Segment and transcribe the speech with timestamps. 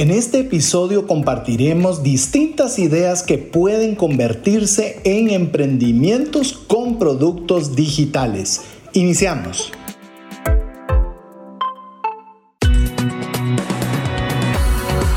[0.00, 8.62] En este episodio compartiremos distintas ideas que pueden convertirse en emprendimientos con productos digitales.
[8.94, 9.70] Iniciamos.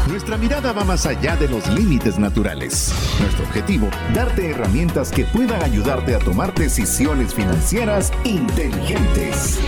[0.09, 2.91] Nuestra mirada va más allá de los límites naturales.
[3.21, 9.59] Nuestro objetivo, darte herramientas que puedan ayudarte a tomar decisiones financieras inteligentes.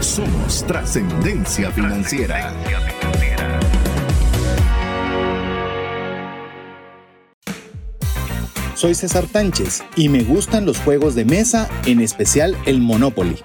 [0.00, 2.52] Somos trascendencia financiera.
[8.78, 13.42] Soy César Tánchez y me gustan los juegos de mesa, en especial el Monopoly.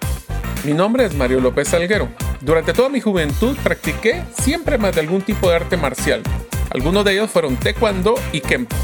[0.64, 2.08] Mi nombre es Mario López Salguero.
[2.42, 6.22] Durante toda mi juventud practiqué siempre más de algún tipo de arte marcial.
[6.70, 8.76] Algunos de ellos fueron taekwondo y kempo.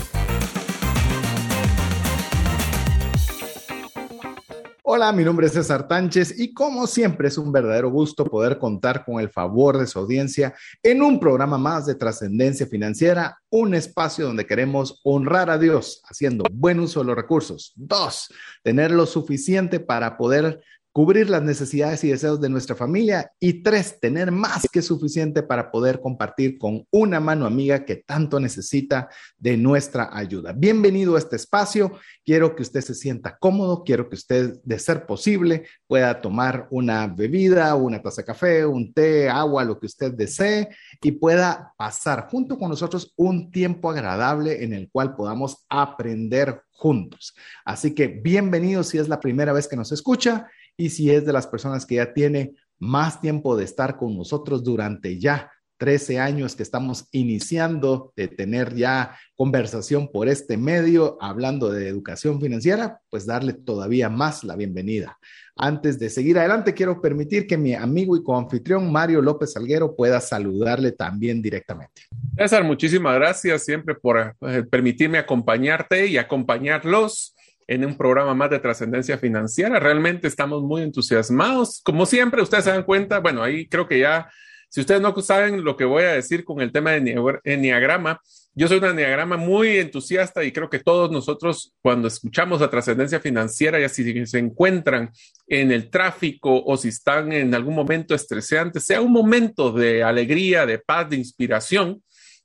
[4.92, 9.06] Hola, mi nombre es César Tánchez y como siempre es un verdadero gusto poder contar
[9.06, 14.26] con el favor de su audiencia en un programa más de trascendencia financiera, un espacio
[14.26, 17.72] donde queremos honrar a Dios haciendo buen uso de los recursos.
[17.76, 18.34] Dos,
[18.64, 20.60] tener lo suficiente para poder
[21.00, 25.72] cubrir las necesidades y deseos de nuestra familia y tres, tener más que suficiente para
[25.72, 30.52] poder compartir con una mano amiga que tanto necesita de nuestra ayuda.
[30.52, 31.94] Bienvenido a este espacio.
[32.26, 37.08] Quiero que usted se sienta cómodo, quiero que usted, de ser posible, pueda tomar una
[37.08, 40.68] bebida, una taza de café, un té, agua, lo que usted desee
[41.02, 47.36] y pueda pasar junto con nosotros un tiempo agradable en el cual podamos aprender juntos.
[47.64, 50.48] Así que bienvenido si es la primera vez que nos escucha
[50.80, 54.64] y si es de las personas que ya tiene más tiempo de estar con nosotros
[54.64, 61.70] durante ya 13 años que estamos iniciando de tener ya conversación por este medio hablando
[61.70, 65.18] de educación financiera, pues darle todavía más la bienvenida.
[65.58, 70.22] Antes de seguir adelante, quiero permitir que mi amigo y coanfitrión Mario López Salguero pueda
[70.22, 72.04] saludarle también directamente.
[72.38, 77.36] César, muchísimas gracias siempre por eh, permitirme acompañarte y acompañarlos
[77.70, 79.80] en un programa más de trascendencia financiera.
[79.80, 81.82] Realmente estamos muy entusiasmados.
[81.84, 84.28] Como siempre, ustedes se dan cuenta, bueno, ahí creo que ya,
[84.70, 88.20] si ustedes no saben lo que voy a decir con el tema de enneagrama,
[88.56, 93.20] yo soy un enneagrama muy entusiasta y creo que todos nosotros cuando escuchamos la trascendencia
[93.20, 95.12] financiera, ya si se encuentran
[95.48, 100.66] en el tráfico o si están en algún momento estresante, sea un momento de alegría,
[100.66, 102.02] de paz, de inspiración,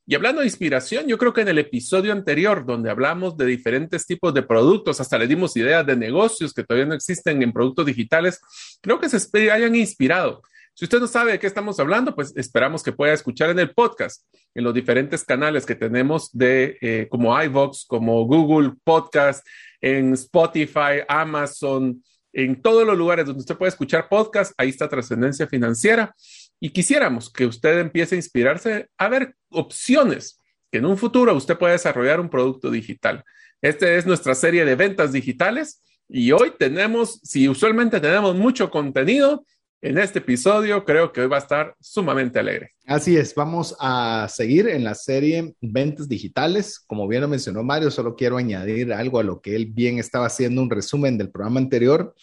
[0.07, 4.07] y hablando de inspiración, yo creo que en el episodio anterior, donde hablamos de diferentes
[4.07, 7.87] tipos de productos, hasta le dimos ideas de negocios que todavía no existen en productos
[7.87, 8.41] digitales,
[8.83, 10.43] creo que se hayan inspirado.
[10.75, 13.73] Si usted no sabe de qué estamos hablando, pues esperamos que pueda escuchar en el
[13.73, 19.47] podcast, en los diferentes canales que tenemos de eh, como iVox, como Google Podcast,
[19.81, 22.03] en Spotify, Amazon,
[22.35, 26.15] en todos los lugares donde usted puede escuchar podcast, ahí está Trascendencia Financiera.
[26.65, 30.41] Y quisiéramos que usted empiece a inspirarse a ver opciones
[30.73, 33.23] que en un futuro usted pueda desarrollar un producto digital.
[33.61, 39.45] Esta es nuestra serie de ventas digitales y hoy tenemos, si usualmente tenemos mucho contenido,
[39.83, 42.71] en este episodio creo que hoy va a estar sumamente alegre.
[42.87, 46.83] Así es, vamos a seguir en la serie Ventas Digitales.
[46.87, 50.29] Como bien lo mencionó Mario, solo quiero añadir algo a lo que él bien estaba
[50.29, 52.15] haciendo, un resumen del programa anterior.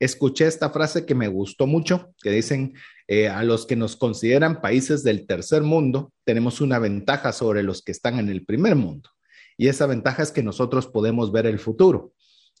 [0.00, 2.74] Escuché esta frase que me gustó mucho, que dicen,
[3.06, 7.82] eh, a los que nos consideran países del tercer mundo, tenemos una ventaja sobre los
[7.82, 9.10] que están en el primer mundo.
[9.56, 12.12] Y esa ventaja es que nosotros podemos ver el futuro.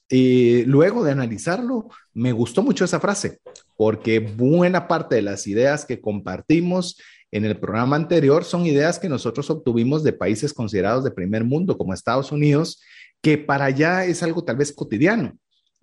[0.08, 3.40] Y luego de analizarlo, me gustó mucho esa frase,
[3.76, 7.00] porque buena parte de las ideas que compartimos
[7.32, 11.76] en el programa anterior son ideas que nosotros obtuvimos de países considerados de primer mundo,
[11.76, 12.80] como Estados Unidos,
[13.22, 15.36] que para allá es algo tal vez cotidiano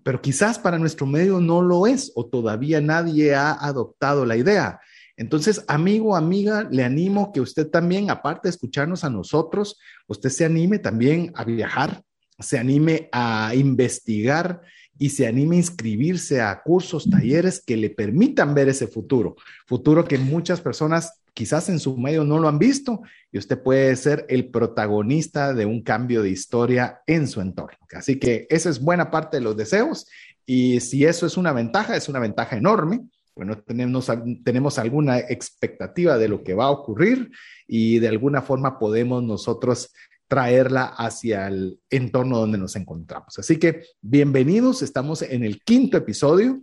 [0.03, 4.79] pero quizás para nuestro medio no lo es o todavía nadie ha adoptado la idea.
[5.17, 10.45] Entonces, amigo, amiga, le animo que usted también, aparte de escucharnos a nosotros, usted se
[10.45, 12.01] anime también a viajar,
[12.40, 14.61] se anime a investigar
[14.97, 19.35] y se anime a inscribirse a cursos, talleres que le permitan ver ese futuro,
[19.67, 23.96] futuro que muchas personas quizás en su medio no lo han visto y usted puede
[23.96, 27.78] ser el protagonista de un cambio de historia en su entorno.
[27.94, 30.08] Así que esa es buena parte de los deseos
[30.46, 33.02] y si eso es una ventaja, es una ventaja enorme.
[33.35, 34.11] Bueno, tenemos,
[34.44, 37.32] tenemos alguna expectativa de lo que va a ocurrir
[37.67, 39.94] y de alguna forma podemos nosotros
[40.28, 43.38] traerla hacia el entorno donde nos encontramos.
[43.38, 46.61] Así que bienvenidos, estamos en el quinto episodio.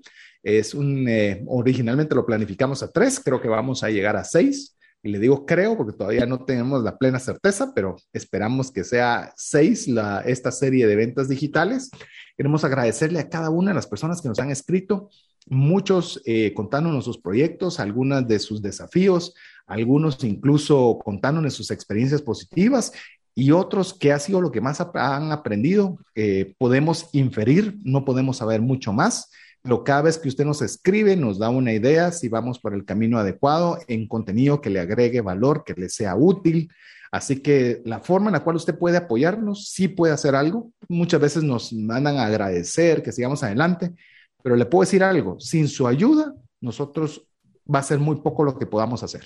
[0.48, 4.74] Es un, eh, originalmente lo planificamos a tres, creo que vamos a llegar a seis.
[5.02, 9.30] Y le digo creo porque todavía no tenemos la plena certeza, pero esperamos que sea
[9.36, 11.90] seis la, esta serie de ventas digitales.
[12.34, 15.10] Queremos agradecerle a cada una de las personas que nos han escrito,
[15.46, 19.34] muchos eh, contándonos sus proyectos, algunas de sus desafíos,
[19.66, 22.92] algunos incluso contándonos sus experiencias positivas
[23.34, 25.98] y otros que ha sido lo que más han aprendido.
[26.56, 29.30] Podemos inferir, no podemos saber mucho más,
[29.62, 32.84] pero cada vez que usted nos escribe nos da una idea si vamos por el
[32.84, 36.70] camino adecuado en contenido que le agregue valor, que le sea útil.
[37.10, 40.72] Así que la forma en la cual usted puede apoyarnos, sí puede hacer algo.
[40.88, 43.94] Muchas veces nos mandan a agradecer que sigamos adelante,
[44.42, 47.26] pero le puedo decir algo, sin su ayuda, nosotros
[47.72, 49.24] va a ser muy poco lo que podamos hacer.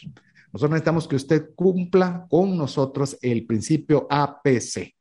[0.52, 4.94] Nosotros necesitamos que usted cumpla con nosotros el principio APC.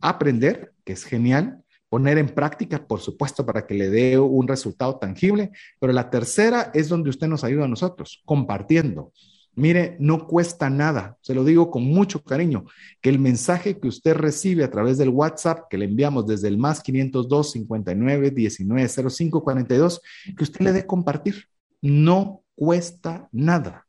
[0.00, 1.62] Aprender, que es genial,
[1.96, 5.50] poner en práctica, por supuesto, para que le dé un resultado tangible,
[5.80, 9.14] pero la tercera es donde usted nos ayuda a nosotros, compartiendo.
[9.54, 12.66] Mire, no cuesta nada, se lo digo con mucho cariño,
[13.00, 16.58] que el mensaje que usted recibe a través del WhatsApp que le enviamos desde el
[16.58, 20.02] más 502 59 19 05 42,
[20.36, 21.46] que usted le dé compartir.
[21.80, 23.86] No cuesta nada.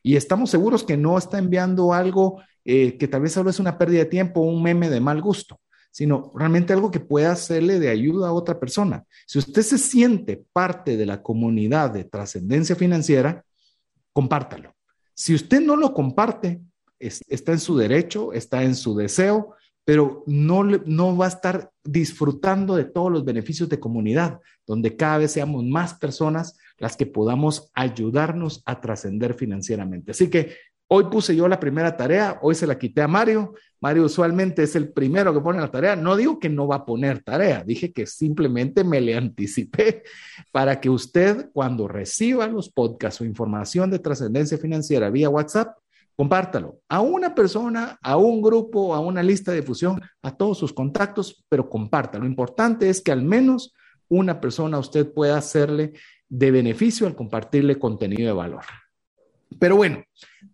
[0.00, 3.78] Y estamos seguros que no está enviando algo eh, que tal vez solo es una
[3.78, 5.58] pérdida de tiempo un meme de mal gusto,
[5.90, 9.04] sino realmente algo que pueda hacerle de ayuda a otra persona.
[9.26, 13.44] Si usted se siente parte de la comunidad de trascendencia financiera,
[14.12, 14.74] compártalo.
[15.14, 16.60] Si usted no lo comparte,
[16.98, 19.54] está en su derecho, está en su deseo,
[19.84, 25.18] pero no, no va a estar disfrutando de todos los beneficios de comunidad, donde cada
[25.18, 30.10] vez seamos más personas las que podamos ayudarnos a trascender financieramente.
[30.10, 30.56] Así que
[30.88, 33.54] hoy puse yo la primera tarea, hoy se la quité a Mario.
[33.80, 35.94] Mario usualmente es el primero que pone la tarea.
[35.94, 40.02] No digo que no va a poner tarea, dije que simplemente me le anticipé
[40.50, 45.76] para que usted cuando reciba los podcasts o información de trascendencia financiera vía WhatsApp,
[46.16, 50.72] compártalo a una persona, a un grupo, a una lista de difusión, a todos sus
[50.72, 52.24] contactos, pero compártalo.
[52.24, 53.72] Lo importante es que al menos
[54.08, 55.92] una persona usted pueda hacerle
[56.28, 58.64] de beneficio al compartirle contenido de valor.
[59.58, 60.04] Pero bueno,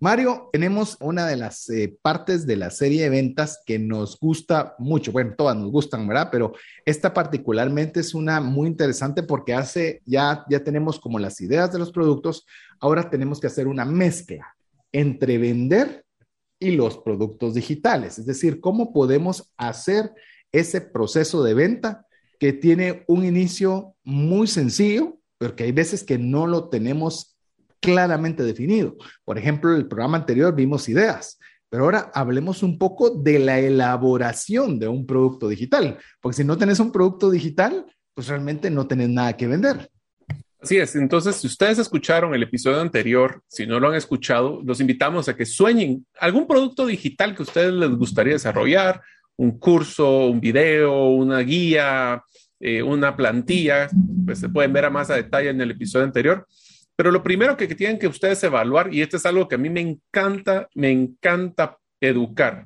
[0.01, 4.75] Mario, tenemos una de las eh, partes de la serie de ventas que nos gusta
[4.79, 5.13] mucho.
[5.13, 6.29] Bueno, todas nos gustan, ¿verdad?
[6.31, 6.53] Pero
[6.85, 11.79] esta particularmente es una muy interesante porque hace, ya, ya tenemos como las ideas de
[11.79, 12.47] los productos,
[12.81, 14.55] ahora tenemos que hacer una mezcla
[14.93, 16.05] entre vender
[16.61, 18.19] y los productos digitales.
[18.19, 20.13] Es decir, cómo podemos hacer
[20.53, 22.07] ese proceso de venta
[22.39, 27.34] que tiene un inicio muy sencillo, porque hay veces que no lo tenemos
[27.85, 28.97] claramente definido.
[29.25, 31.39] Por ejemplo, en el programa anterior vimos ideas,
[31.69, 36.57] pero ahora hablemos un poco de la elaboración de un producto digital, porque si no
[36.57, 39.91] tenés un producto digital, pues realmente no tenés nada que vender.
[40.61, 44.81] Así es, entonces si ustedes escucharon el episodio anterior, si no lo han escuchado, los
[44.81, 49.03] invitamos a que sueñen algún producto digital que a ustedes les gustaría desarrollar,
[49.37, 52.23] un curso, un video, una guía,
[52.61, 53.91] eh, una plantilla,
[54.25, 56.47] pues se pueden ver a más a detalle en el episodio anterior.
[56.97, 59.69] Pero lo primero que, tienen que ustedes evaluar, y esto es algo que a mí
[59.69, 62.65] me encanta, me encanta educar,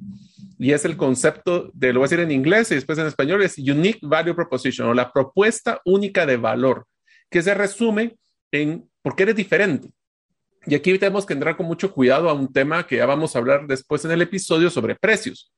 [0.58, 3.42] y es el concepto de, lo voy a decir en inglés y después en español,
[3.42, 6.86] es Unique Value Proposition o la propuesta única de valor,
[7.30, 8.16] que se resume
[8.50, 9.90] en por qué eres diferente.
[10.66, 13.38] Y aquí tenemos que entrar con mucho cuidado a un tema que ya vamos a
[13.38, 15.52] hablar después en el episodio sobre precios.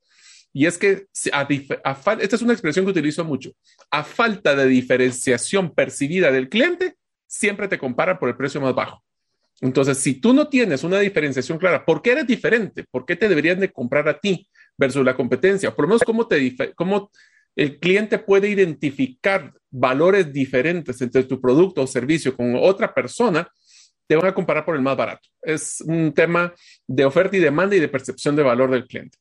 [0.53, 3.51] Y es que esta es una expresión que utilizo mucho.
[3.91, 6.97] A falta de diferenciación percibida del cliente,
[7.31, 9.03] siempre te compara por el precio más bajo.
[9.61, 12.85] Entonces, si tú no tienes una diferenciación clara, ¿por qué eres diferente?
[12.91, 15.75] ¿Por qué te deberían de comprar a ti versus la competencia?
[15.75, 17.11] Por lo menos, ¿cómo, te, cómo
[17.55, 23.49] el cliente puede identificar valores diferentes entre tu producto o servicio con otra persona?
[24.09, 25.29] Te van a comparar por el más barato.
[25.41, 26.53] Es un tema
[26.89, 29.19] de oferta y demanda y de percepción de valor del cliente.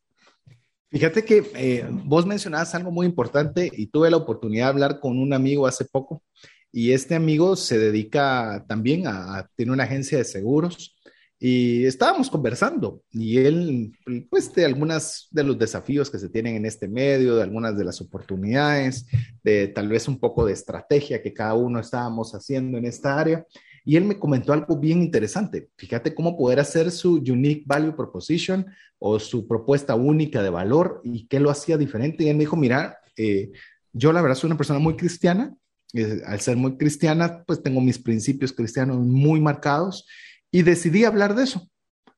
[0.89, 5.19] Fíjate que eh, vos mencionabas algo muy importante y tuve la oportunidad de hablar con
[5.19, 6.23] un amigo hace poco
[6.71, 10.95] y este amigo se dedica también a, tiene una agencia de seguros
[11.41, 13.93] y estábamos conversando y él,
[14.29, 17.85] pues, de algunas de los desafíos que se tienen en este medio, de algunas de
[17.85, 19.07] las oportunidades,
[19.41, 23.45] de tal vez un poco de estrategia que cada uno estábamos haciendo en esta área.
[23.85, 25.69] Y él me comentó algo bien interesante.
[25.77, 28.65] Fíjate cómo poder hacer su unique value proposition
[28.99, 32.25] o su propuesta única de valor y qué lo hacía diferente.
[32.25, 33.49] Y él me dijo, mira, eh,
[33.93, 35.55] yo la verdad soy una persona muy cristiana.
[35.93, 40.07] Eh, al ser muy cristiana, pues tengo mis principios cristianos muy marcados
[40.51, 41.67] y decidí hablar de eso.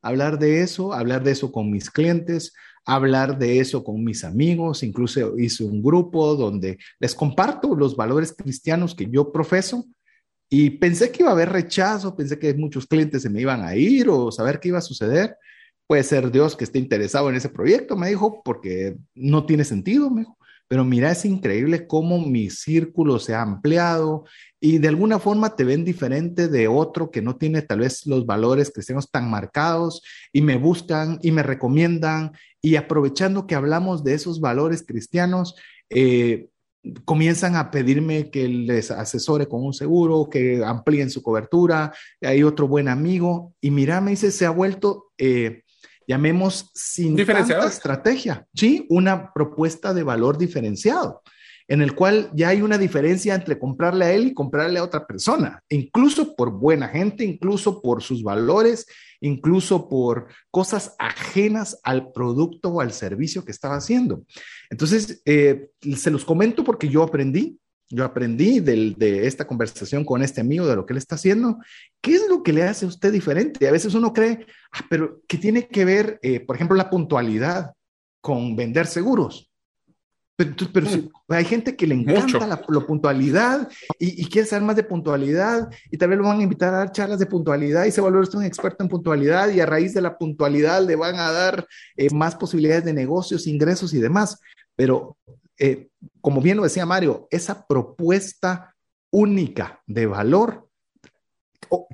[0.02, 2.52] Hablar de eso, hablar de eso con mis clientes,
[2.84, 8.34] hablar de eso con mis amigos, incluso hice un grupo donde les comparto los valores
[8.36, 9.86] cristianos que yo profeso
[10.50, 13.74] y pensé que iba a haber rechazo, pensé que muchos clientes se me iban a
[13.74, 15.36] ir o saber qué iba a suceder.
[15.86, 20.10] Puede ser Dios que esté interesado en ese proyecto, me dijo, porque no tiene sentido,
[20.10, 20.36] me dijo.
[20.72, 24.24] Pero mira, es increíble cómo mi círculo se ha ampliado,
[24.58, 28.24] y de alguna forma te ven diferente de otro que no tiene tal vez los
[28.24, 30.00] valores cristianos tan marcados
[30.32, 32.32] y me buscan y me recomiendan.
[32.62, 35.56] Y aprovechando que hablamos de esos valores cristianos,
[35.90, 36.48] eh,
[37.04, 42.66] comienzan a pedirme que les asesore con un seguro, que amplíen su cobertura, hay otro
[42.66, 43.52] buen amigo.
[43.60, 45.12] Y mira, me dice, se ha vuelto...
[45.18, 45.61] Eh,
[46.06, 51.22] llamemos sin tanta estrategia, sí, una propuesta de valor diferenciado
[51.68, 55.06] en el cual ya hay una diferencia entre comprarle a él y comprarle a otra
[55.06, 58.86] persona, incluso por buena gente, incluso por sus valores,
[59.20, 64.24] incluso por cosas ajenas al producto o al servicio que estaba haciendo.
[64.68, 67.58] Entonces, eh, se los comento porque yo aprendí,
[67.92, 71.58] yo aprendí de esta conversación con este amigo de lo que él está haciendo.
[72.00, 73.68] ¿Qué es lo que le hace a usted diferente?
[73.68, 77.74] A veces uno cree, ah, pero ¿qué tiene que ver, eh, por ejemplo, la puntualidad
[78.22, 79.50] con vender seguros?
[80.34, 80.88] Pero,
[81.28, 83.68] hay gente que le encanta la, puntualidad
[83.98, 86.92] y, quiere saber más de puntualidad y tal vez lo van a invitar a dar
[86.92, 90.16] charlas de puntualidad y se vuelve un experto en puntualidad y a raíz de la
[90.16, 94.40] puntualidad le van a dar eh, más posibilidades de negocios, ingresos y demás.
[94.74, 95.18] Pero
[95.58, 95.88] eh,
[96.20, 98.74] como bien lo decía Mario, esa propuesta
[99.10, 100.68] única de valor,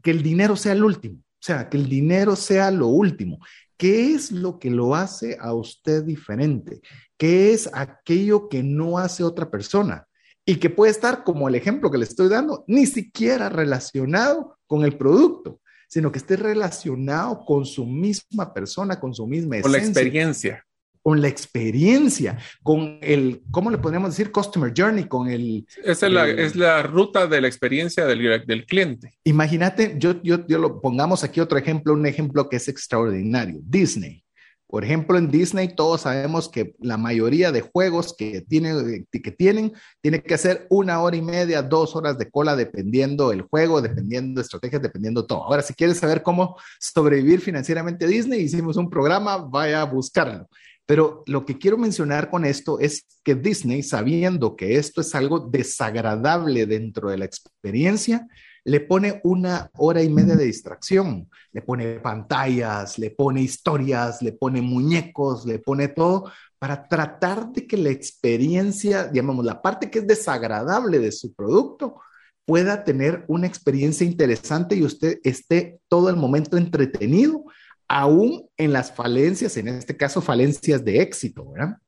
[0.02, 3.38] que el dinero sea el último, o sea, que el dinero sea lo último.
[3.76, 6.80] ¿Qué es lo que lo hace a usted diferente?
[7.16, 10.06] ¿Qué es aquello que no hace otra persona?
[10.44, 14.84] Y que puede estar, como el ejemplo que le estoy dando, ni siquiera relacionado con
[14.84, 19.62] el producto, sino que esté relacionado con su misma persona, con su misma esencia.
[19.62, 20.64] Con la experiencia
[21.08, 24.30] con la experiencia, con el, ¿cómo le podríamos decir?
[24.30, 25.66] Customer journey, con el...
[25.82, 29.14] Esa es, la, es la ruta de la experiencia del, del cliente.
[29.24, 34.22] Imagínate, yo, yo, yo lo pongamos aquí otro ejemplo, un ejemplo que es extraordinario, Disney.
[34.66, 39.72] Por ejemplo, en Disney todos sabemos que la mayoría de juegos que, tiene, que tienen
[40.02, 44.42] tiene que hacer una hora y media, dos horas de cola, dependiendo el juego, dependiendo
[44.42, 45.44] estrategias, dependiendo todo.
[45.44, 50.46] Ahora, si quieres saber cómo sobrevivir financieramente Disney, hicimos un programa, vaya a buscarlo.
[50.88, 55.38] Pero lo que quiero mencionar con esto es que Disney, sabiendo que esto es algo
[55.38, 58.26] desagradable dentro de la experiencia,
[58.64, 64.32] le pone una hora y media de distracción, le pone pantallas, le pone historias, le
[64.32, 69.98] pone muñecos, le pone todo para tratar de que la experiencia, digamos, la parte que
[69.98, 72.00] es desagradable de su producto,
[72.46, 77.44] pueda tener una experiencia interesante y usted esté todo el momento entretenido
[77.88, 81.78] aún en las falencias, en este caso falencias de éxito, ¿verdad?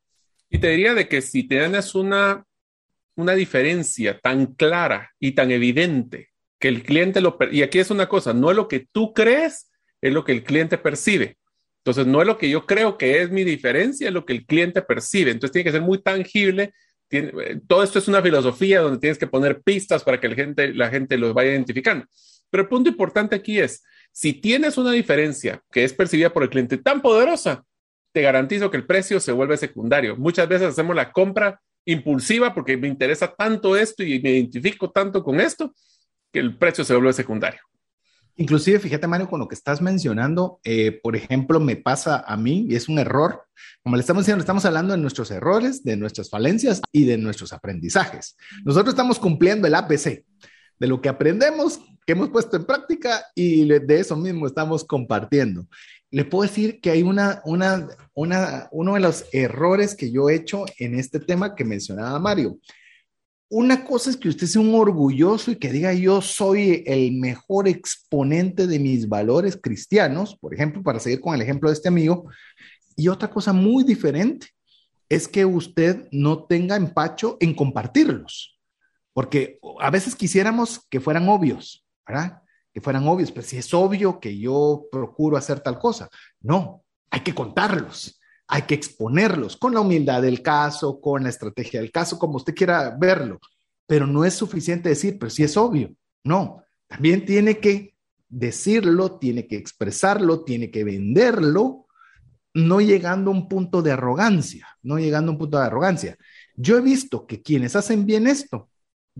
[0.48, 2.44] Y te diría de que si tienes una,
[3.14, 7.38] una diferencia tan clara y tan evidente que el cliente lo...
[7.52, 10.42] Y aquí es una cosa, no es lo que tú crees, es lo que el
[10.42, 11.36] cliente percibe.
[11.78, 14.44] Entonces, no es lo que yo creo que es mi diferencia, es lo que el
[14.44, 15.30] cliente percibe.
[15.30, 16.74] Entonces, tiene que ser muy tangible.
[17.66, 20.90] todo esto es una filosofía donde tienes que poner pistas para que la gente, la
[20.90, 22.06] gente lo vaya identificando.
[22.50, 26.50] Pero el punto importante aquí es, si tienes una diferencia que es percibida por el
[26.50, 27.64] cliente tan poderosa,
[28.12, 30.16] te garantizo que el precio se vuelve secundario.
[30.16, 35.22] Muchas veces hacemos la compra impulsiva porque me interesa tanto esto y me identifico tanto
[35.22, 35.74] con esto
[36.32, 37.60] que el precio se vuelve secundario.
[38.36, 42.66] Inclusive, fíjate, Mario, con lo que estás mencionando, eh, por ejemplo, me pasa a mí
[42.70, 43.44] y es un error.
[43.82, 47.52] Como le estamos diciendo, estamos hablando de nuestros errores, de nuestras falencias y de nuestros
[47.52, 48.36] aprendizajes.
[48.64, 50.24] Nosotros estamos cumpliendo el APC
[50.80, 55.66] de lo que aprendemos, que hemos puesto en práctica y de eso mismo estamos compartiendo.
[56.10, 60.34] Le puedo decir que hay una, una, una, uno de los errores que yo he
[60.34, 62.58] hecho en este tema que mencionaba Mario.
[63.50, 67.68] Una cosa es que usted sea un orgulloso y que diga yo soy el mejor
[67.68, 72.30] exponente de mis valores cristianos, por ejemplo, para seguir con el ejemplo de este amigo.
[72.96, 74.48] Y otra cosa muy diferente
[75.08, 78.59] es que usted no tenga empacho en compartirlos.
[79.12, 82.42] Porque a veces quisiéramos que fueran obvios, ¿verdad?
[82.72, 86.08] Que fueran obvios, pero si es obvio que yo procuro hacer tal cosa,
[86.40, 91.80] no, hay que contarlos, hay que exponerlos con la humildad del caso, con la estrategia
[91.80, 93.40] del caso, como usted quiera verlo,
[93.86, 95.92] pero no es suficiente decir, pero si es obvio,
[96.24, 97.96] no, también tiene que
[98.28, 101.86] decirlo, tiene que expresarlo, tiene que venderlo,
[102.54, 106.16] no llegando a un punto de arrogancia, no llegando a un punto de arrogancia.
[106.56, 108.69] Yo he visto que quienes hacen bien esto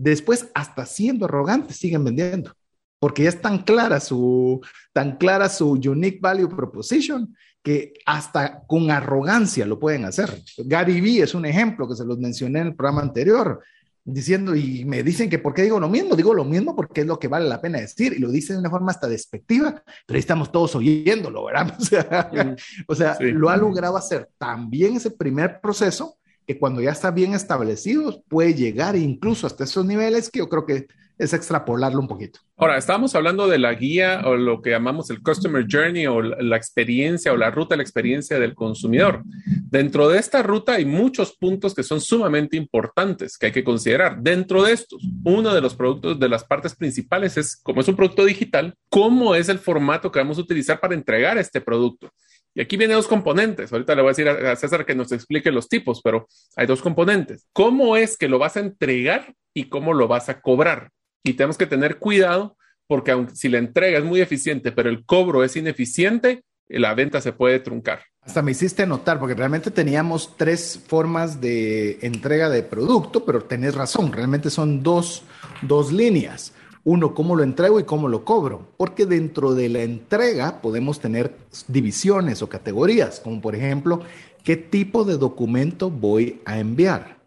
[0.01, 2.53] después hasta siendo arrogantes siguen vendiendo,
[2.99, 4.59] porque ya es tan clara su,
[4.93, 10.41] tan clara su unique value proposition que hasta con arrogancia lo pueden hacer.
[10.57, 13.61] Gary Vee es un ejemplo que se los mencioné en el programa anterior,
[14.03, 17.07] diciendo, y me dicen que por qué digo lo mismo, digo lo mismo porque es
[17.07, 20.15] lo que vale la pena decir, y lo dice de una forma hasta despectiva, pero
[20.15, 21.77] ahí estamos todos oyéndolo, ¿verdad?
[21.79, 26.17] O sea, o sea lo ha logrado hacer tan bien ese primer proceso
[26.47, 30.65] que cuando ya está bien establecido puede llegar incluso hasta esos niveles que yo creo
[30.65, 30.87] que
[31.21, 32.39] es extrapolarlo un poquito.
[32.57, 36.57] Ahora, estábamos hablando de la guía o lo que llamamos el Customer Journey o la
[36.57, 39.21] experiencia o la ruta de la experiencia del consumidor.
[39.69, 44.19] Dentro de esta ruta hay muchos puntos que son sumamente importantes que hay que considerar.
[44.19, 47.95] Dentro de estos, uno de los productos, de las partes principales es, como es un
[47.95, 52.11] producto digital, cómo es el formato que vamos a utilizar para entregar este producto.
[52.53, 53.71] Y aquí vienen dos componentes.
[53.71, 56.81] Ahorita le voy a decir a César que nos explique los tipos, pero hay dos
[56.81, 57.47] componentes.
[57.53, 60.89] ¿Cómo es que lo vas a entregar y cómo lo vas a cobrar?
[61.23, 65.05] Y tenemos que tener cuidado porque aunque si la entrega es muy eficiente, pero el
[65.05, 68.01] cobro es ineficiente, la venta se puede truncar.
[68.21, 73.75] Hasta me hiciste notar, porque realmente teníamos tres formas de entrega de producto, pero tenés
[73.75, 75.23] razón, realmente son dos,
[75.61, 76.53] dos líneas.
[76.83, 81.35] Uno, cómo lo entrego y cómo lo cobro, porque dentro de la entrega podemos tener
[81.67, 84.01] divisiones o categorías, como por ejemplo,
[84.43, 87.17] ¿qué tipo de documento voy a enviar?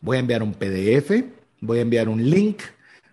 [0.00, 1.24] Voy a enviar un PDF,
[1.60, 2.62] voy a enviar un link,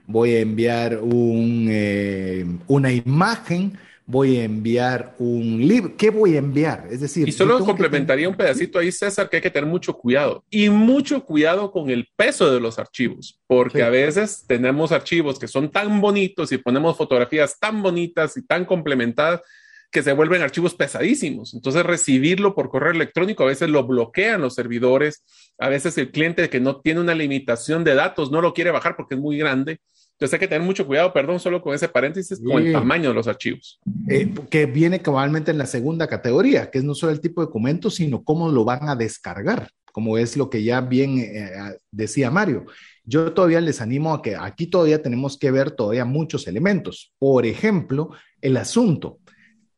[0.07, 5.95] voy a enviar eh, una imagen, voy a enviar un libro.
[5.97, 6.87] ¿Qué voy a enviar?
[6.89, 10.43] Es decir, y solo complementaría un pedacito ahí, César, que hay que tener mucho cuidado
[10.49, 15.47] y mucho cuidado con el peso de los archivos, porque a veces tenemos archivos que
[15.47, 19.41] son tan bonitos y ponemos fotografías tan bonitas y tan complementadas
[19.89, 21.53] que se vuelven archivos pesadísimos.
[21.53, 25.23] Entonces, recibirlo por correo electrónico a veces lo bloquean los servidores,
[25.59, 28.95] a veces el cliente que no tiene una limitación de datos no lo quiere bajar
[28.95, 29.79] porque es muy grande
[30.13, 33.15] entonces hay que tener mucho cuidado, perdón, solo con ese paréntesis, con el tamaño de
[33.15, 33.79] los archivos.
[34.07, 37.47] Eh, que viene cabalmente en la segunda categoría, que es no solo el tipo de
[37.47, 41.51] documento, sino cómo lo van a descargar, como es lo que ya bien eh,
[41.91, 42.65] decía Mario.
[43.03, 47.11] Yo todavía les animo a que aquí todavía tenemos que ver todavía muchos elementos.
[47.17, 49.19] Por ejemplo, el asunto.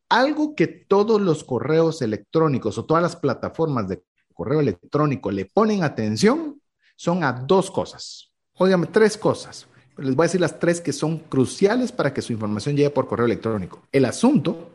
[0.08, 4.02] Algo que todos los correos electrónicos o todas las plataformas de
[4.32, 6.60] correo electrónico le ponen atención
[6.94, 8.30] son a dos cosas.
[8.52, 9.66] Óigame, tres cosas
[9.98, 13.06] les voy a decir las tres que son cruciales para que su información llegue por
[13.06, 13.82] correo electrónico.
[13.92, 14.70] El asunto,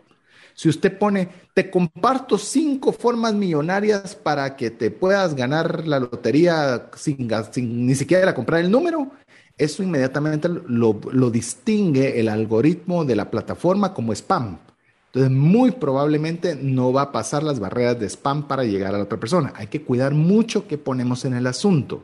[0.53, 6.89] si usted pone, te comparto cinco formas millonarias para que te puedas ganar la lotería
[6.95, 9.11] sin, ni siquiera comprar el número,
[9.57, 14.57] eso inmediatamente lo, lo distingue el algoritmo de la plataforma como spam.
[15.13, 19.03] Entonces, muy probablemente no va a pasar las barreras de spam para llegar a la
[19.03, 19.51] otra persona.
[19.57, 22.03] Hay que cuidar mucho qué ponemos en el asunto.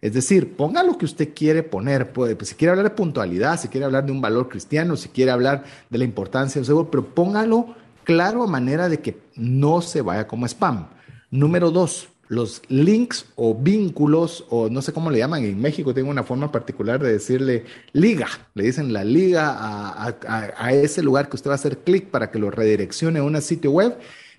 [0.00, 2.12] Es decir, ponga lo que usted quiere poner.
[2.12, 5.30] Pues, si quiere hablar de puntualidad, si quiere hablar de un valor cristiano, si quiere
[5.30, 10.02] hablar de la importancia del seguro, pero póngalo claro a manera de que no se
[10.02, 10.88] vaya como spam.
[11.30, 16.10] Número dos, los links o vínculos, o no sé cómo le llaman, en México tengo
[16.10, 20.14] una forma particular de decirle liga, le dicen la liga a,
[20.56, 23.40] a ese lugar que usted va a hacer clic para que lo redireccione a un
[23.42, 23.96] sitio web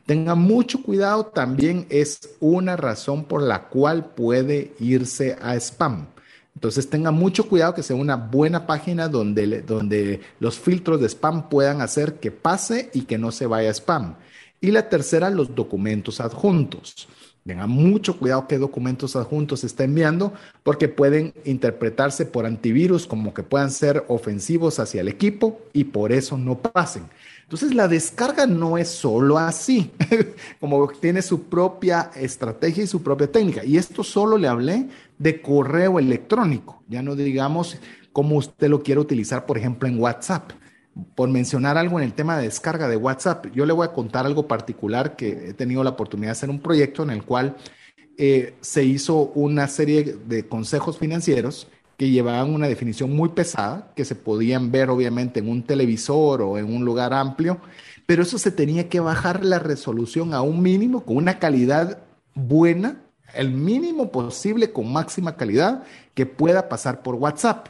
[0.08, 6.08] Tenga mucho cuidado, también es una razón por la cual puede irse a spam.
[6.56, 11.50] Entonces tenga mucho cuidado que sea una buena página donde, donde los filtros de spam
[11.50, 14.15] puedan hacer que pase y que no se vaya a spam.
[14.62, 17.10] Y la tercera, los documentos adjuntos.
[17.46, 20.32] Tenga mucho cuidado qué documentos adjuntos está enviando
[20.63, 26.13] porque pueden interpretarse por antivirus como que puedan ser ofensivos hacia el equipo y por
[26.13, 27.04] eso no pasen.
[27.47, 29.89] Entonces la descarga no es solo así,
[30.60, 33.63] como tiene su propia estrategia y su propia técnica.
[33.63, 37.77] Y esto solo le hablé de correo electrónico, ya no digamos
[38.12, 40.51] cómo usted lo quiere utilizar, por ejemplo, en WhatsApp.
[41.15, 44.25] Por mencionar algo en el tema de descarga de WhatsApp, yo le voy a contar
[44.25, 47.55] algo particular que he tenido la oportunidad de hacer un proyecto en el cual
[48.17, 54.05] eh, se hizo una serie de consejos financieros que llevaban una definición muy pesada, que
[54.05, 57.60] se podían ver obviamente en un televisor o en un lugar amplio,
[58.05, 61.99] pero eso se tenía que bajar la resolución a un mínimo con una calidad
[62.36, 63.01] buena,
[63.33, 65.83] el mínimo posible con máxima calidad
[66.13, 67.67] que pueda pasar por WhatsApp.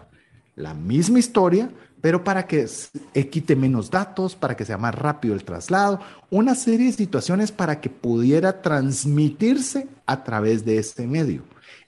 [0.55, 1.69] La misma historia,
[2.01, 2.67] pero para que
[3.31, 7.79] quite menos datos, para que sea más rápido el traslado, una serie de situaciones para
[7.79, 11.43] que pudiera transmitirse a través de este medio.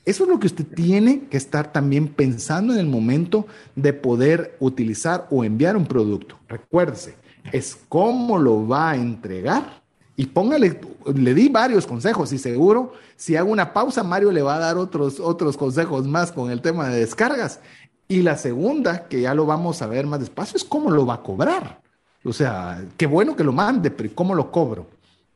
[0.10, 3.45] Eso es lo que usted tiene que estar también pensando en el momento
[3.76, 6.39] de poder utilizar o enviar un producto.
[6.48, 7.13] Recuérdese,
[7.52, 9.84] es cómo lo va a entregar.
[10.15, 10.82] Y póngale,
[11.13, 14.78] le di varios consejos y seguro si hago una pausa, Mario le va a dar
[14.78, 17.60] otros, otros consejos más con el tema de descargas.
[18.08, 21.13] Y la segunda, que ya lo vamos a ver más despacio, es cómo lo va
[21.13, 21.84] a cobrar.
[22.24, 24.88] O sea, qué bueno que lo mande, pero ¿cómo lo cobro?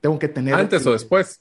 [0.03, 0.53] Tengo que tener...
[0.53, 1.39] Antes o después.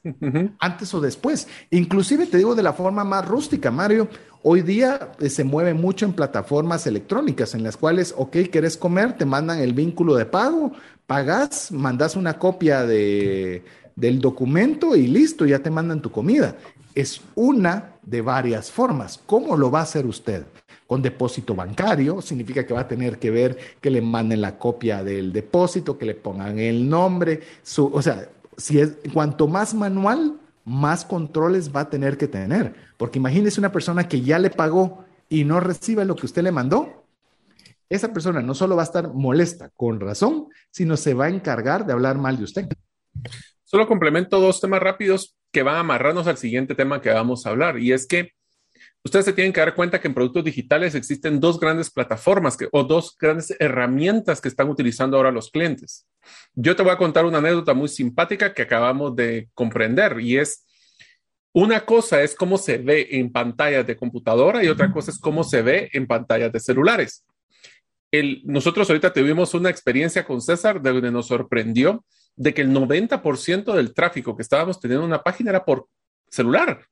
[0.60, 1.48] Antes o después.
[1.70, 4.08] Inclusive te digo de la forma más rústica, Mario.
[4.44, 9.14] Hoy día eh, se mueve mucho en plataformas electrónicas en las cuales, ok, quieres comer,
[9.14, 10.70] te mandan el vínculo de pago,
[11.08, 13.64] pagas, mandas una copia de,
[13.96, 16.54] del documento y listo, ya te mandan tu comida.
[16.94, 19.18] Es una de varias formas.
[19.26, 20.46] ¿Cómo lo va a hacer usted?
[20.86, 25.02] Con depósito bancario, significa que va a tener que ver que le manden la copia
[25.02, 30.38] del depósito, que le pongan el nombre, su, o sea, si es, cuanto más manual,
[30.64, 32.74] más controles va a tener que tener.
[32.96, 36.52] Porque imagínese una persona que ya le pagó y no recibe lo que usted le
[36.52, 37.04] mandó.
[37.88, 41.84] Esa persona no solo va a estar molesta con razón, sino se va a encargar
[41.84, 42.68] de hablar mal de usted.
[43.64, 47.50] Solo complemento dos temas rápidos que van a amarrarnos al siguiente tema que vamos a
[47.50, 47.78] hablar.
[47.78, 48.32] Y es que
[49.04, 52.68] ustedes se tienen que dar cuenta que en productos digitales existen dos grandes plataformas que,
[52.72, 56.06] o dos grandes herramientas que están utilizando ahora los clientes.
[56.54, 60.64] Yo te voy a contar una anécdota muy simpática que acabamos de comprender y es
[61.52, 65.44] una cosa es cómo se ve en pantallas de computadora y otra cosa es cómo
[65.44, 67.26] se ve en pantallas de celulares.
[68.10, 72.04] El, nosotros ahorita tuvimos una experiencia con César donde nos sorprendió
[72.36, 75.88] de que el 90% del tráfico que estábamos teniendo en una página era por
[76.28, 76.86] celular.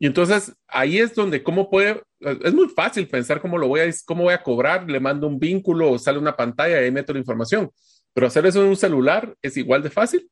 [0.00, 2.02] Y entonces ahí es donde, ¿cómo puede?
[2.18, 5.38] Es muy fácil pensar cómo lo voy a, cómo voy a cobrar, le mando un
[5.38, 7.70] vínculo o sale una pantalla y ahí meto la información.
[8.14, 10.28] Pero hacer eso en un celular es igual de fácil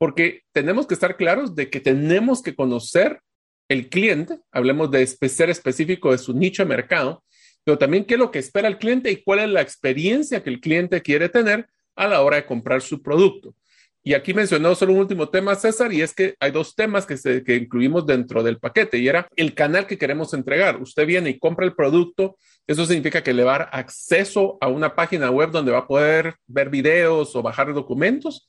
[0.00, 3.20] porque tenemos que estar claros de que tenemos que conocer
[3.68, 7.22] el cliente, hablemos de ser específico de su nicho de mercado,
[7.64, 10.48] pero también qué es lo que espera el cliente y cuál es la experiencia que
[10.48, 13.54] el cliente quiere tener a la hora de comprar su producto.
[14.02, 17.56] Y aquí mencionó solo un último tema, César, y es que hay dos temas que,
[17.56, 20.80] incluimos dentro del paquete, y era el canal que queremos entregar.
[20.80, 22.36] Usted viene y compra el producto,
[22.66, 25.86] eso significa que le va a dar acceso a una página web donde va a
[25.86, 28.48] poder ver videos o bajar documentos,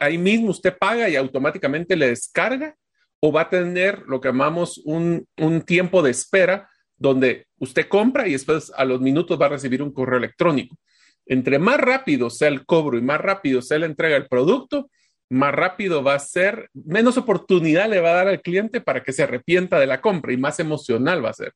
[0.00, 2.76] ahí mismo usted paga y automáticamente le descarga
[3.20, 8.26] o va a tener lo que llamamos un, un tiempo de espera donde usted compra
[8.26, 10.76] y después a los minutos va a recibir un correo electrónico.
[11.26, 14.90] Entre más rápido sea el cobro y más rápido sea la entrega del producto,
[15.28, 19.12] más rápido va a ser, menos oportunidad le va a dar al cliente para que
[19.12, 21.52] se arrepienta de la compra y más emocional va a ser.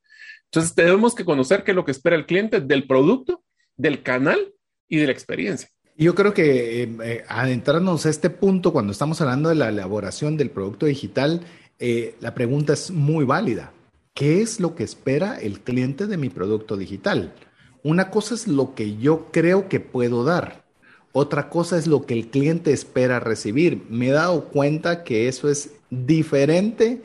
[0.46, 3.44] Entonces tenemos que conocer qué es lo que espera el cliente del producto,
[3.76, 4.52] del canal
[4.88, 5.68] y de la experiencia.
[5.96, 10.36] Yo creo que eh, eh, adentrarnos a este punto, cuando estamos hablando de la elaboración
[10.36, 11.42] del producto digital,
[11.78, 13.72] eh, la pregunta es muy válida.
[14.14, 17.32] ¿Qué es lo que espera el cliente de mi producto digital?
[17.82, 20.64] Una cosa es lo que yo creo que puedo dar.
[21.12, 23.84] Otra cosa es lo que el cliente espera recibir.
[23.88, 27.02] Me he dado cuenta que eso es diferente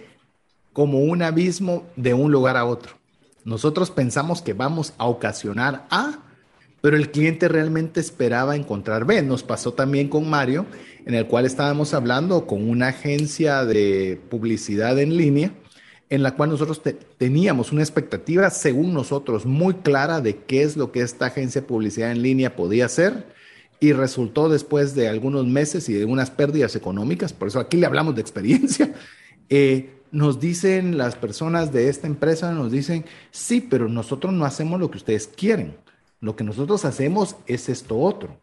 [0.73, 2.93] como un abismo de un lugar a otro.
[3.43, 6.19] Nosotros pensamos que vamos a ocasionar A
[6.85, 9.23] pero el cliente realmente esperaba encontrar B.
[9.23, 10.67] Nos pasó también con Mario,
[11.07, 15.51] en el cual estábamos hablando con una agencia de publicidad en línea,
[16.09, 16.81] en la cual nosotros
[17.17, 21.67] teníamos una expectativa, según nosotros, muy clara de qué es lo que esta agencia de
[21.67, 23.33] publicidad en línea podía hacer.
[23.79, 27.85] Y resultó después de algunos meses y de unas pérdidas económicas, por eso aquí le
[27.85, 28.93] hablamos de experiencia,
[29.49, 34.79] eh, nos dicen las personas de esta empresa, nos dicen, sí, pero nosotros no hacemos
[34.79, 35.75] lo que ustedes quieren.
[36.21, 38.37] Lo que nosotros hacemos es esto otro.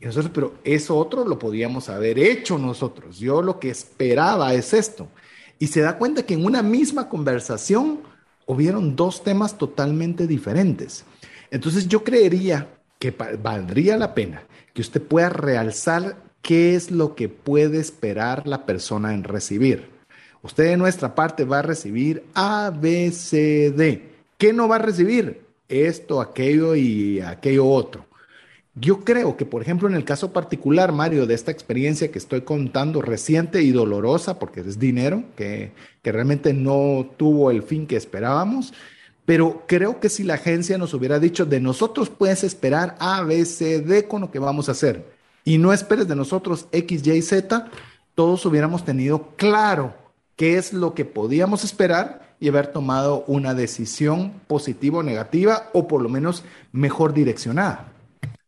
[0.00, 3.18] nosotros, pero eso otro lo podíamos haber hecho nosotros.
[3.18, 5.08] Yo lo que esperaba es esto.
[5.58, 8.00] Y se da cuenta que en una misma conversación
[8.46, 11.04] hubieron dos temas totalmente diferentes.
[11.50, 14.42] Entonces yo creería que valdría la pena
[14.74, 19.90] que usted pueda realzar qué es lo que puede esperar la persona en recibir.
[20.42, 24.12] Usted de nuestra parte va a recibir A, B, C, D.
[24.38, 25.46] ¿Qué no va a recibir?
[25.68, 28.06] esto, aquello y aquello otro.
[28.78, 32.42] Yo creo que, por ejemplo, en el caso particular, Mario, de esta experiencia que estoy
[32.42, 35.72] contando, reciente y dolorosa, porque es dinero que,
[36.04, 38.74] realmente no tuvo el fin que esperábamos,
[39.24, 43.46] pero creo que si la agencia nos hubiera dicho, de nosotros puedes esperar A, B,
[43.46, 45.10] C, D con lo que vamos a hacer,
[45.42, 47.70] y no esperes de nosotros X, Y, Z,
[48.14, 49.94] todos hubiéramos tenido claro
[50.36, 55.88] qué es lo que podíamos esperar y haber tomado una decisión positiva o negativa o
[55.88, 57.95] por lo menos mejor direccionada.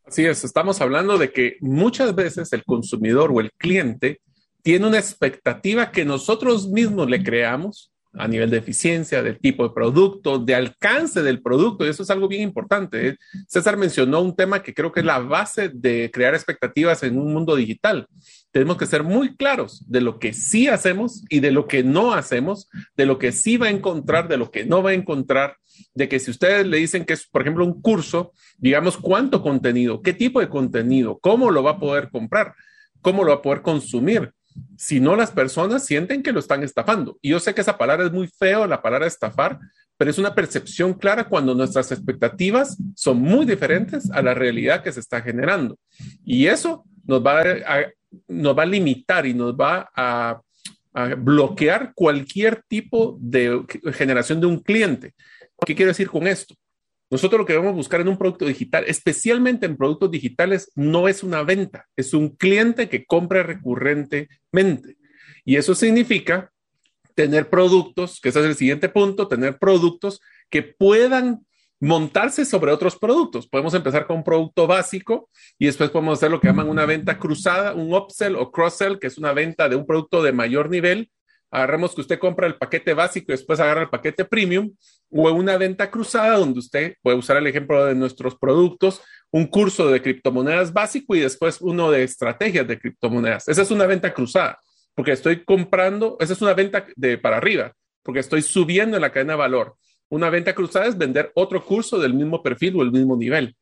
[0.08, 4.22] Así es, estamos hablando de que muchas veces el consumidor o el cliente
[4.62, 9.74] tiene una expectativa que nosotros mismos le creamos a nivel de eficiencia, del tipo de
[9.74, 13.08] producto, de alcance del producto, y eso es algo bien importante.
[13.08, 13.16] ¿eh?
[13.46, 17.30] César mencionó un tema que creo que es la base de crear expectativas en un
[17.34, 18.06] mundo digital.
[18.50, 22.14] Tenemos que ser muy claros de lo que sí hacemos y de lo que no
[22.14, 25.58] hacemos, de lo que sí va a encontrar, de lo que no va a encontrar,
[25.94, 30.02] de que si ustedes le dicen que es, por ejemplo, un curso, digamos cuánto contenido,
[30.02, 32.54] qué tipo de contenido, cómo lo va a poder comprar,
[33.00, 34.32] cómo lo va a poder consumir
[34.76, 37.18] si no las personas sienten que lo están estafando.
[37.22, 39.58] Y yo sé que esa palabra es muy feo, la palabra estafar,
[39.96, 44.92] pero es una percepción clara cuando nuestras expectativas son muy diferentes a la realidad que
[44.92, 45.76] se está generando.
[46.24, 47.86] Y eso nos va a,
[48.28, 50.40] nos va a limitar y nos va a,
[50.94, 55.14] a bloquear cualquier tipo de generación de un cliente.
[55.66, 56.54] ¿Qué quiero decir con esto?
[57.10, 61.22] Nosotros lo que debemos buscar en un producto digital, especialmente en productos digitales, no es
[61.22, 64.96] una venta, es un cliente que compre recurrentemente.
[65.44, 66.52] Y eso significa
[67.14, 71.46] tener productos, que ese es el siguiente punto, tener productos que puedan
[71.80, 73.48] montarse sobre otros productos.
[73.48, 77.18] Podemos empezar con un producto básico y después podemos hacer lo que llaman una venta
[77.18, 81.10] cruzada, un upsell o cross-sell, que es una venta de un producto de mayor nivel.
[81.50, 84.74] Agarremos que usted compra el paquete básico y después agarra el paquete premium
[85.10, 89.90] o una venta cruzada donde usted puede usar el ejemplo de nuestros productos, un curso
[89.90, 93.48] de criptomonedas básico y después uno de estrategias de criptomonedas.
[93.48, 94.58] Esa es una venta cruzada
[94.98, 99.12] porque estoy comprando, esa es una venta de para arriba, porque estoy subiendo en la
[99.12, 99.76] cadena de valor.
[100.08, 103.54] Una venta cruzada es vender otro curso del mismo perfil o el mismo nivel.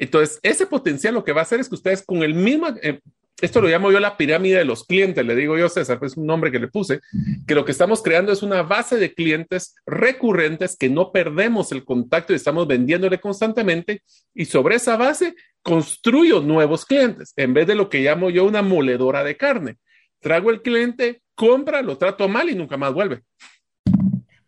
[0.00, 2.98] Entonces, ese potencial lo que va a hacer es que ustedes con el mismo, eh,
[3.40, 6.26] esto lo llamo yo la pirámide de los clientes, le digo yo César, es un
[6.26, 7.00] nombre que le puse,
[7.46, 11.84] que lo que estamos creando es una base de clientes recurrentes que no perdemos el
[11.84, 14.02] contacto y estamos vendiéndole constantemente
[14.34, 18.62] y sobre esa base construyo nuevos clientes en vez de lo que llamo yo una
[18.62, 19.76] moledora de carne.
[20.20, 23.22] Trago el cliente, compra, lo trato mal y nunca más vuelve.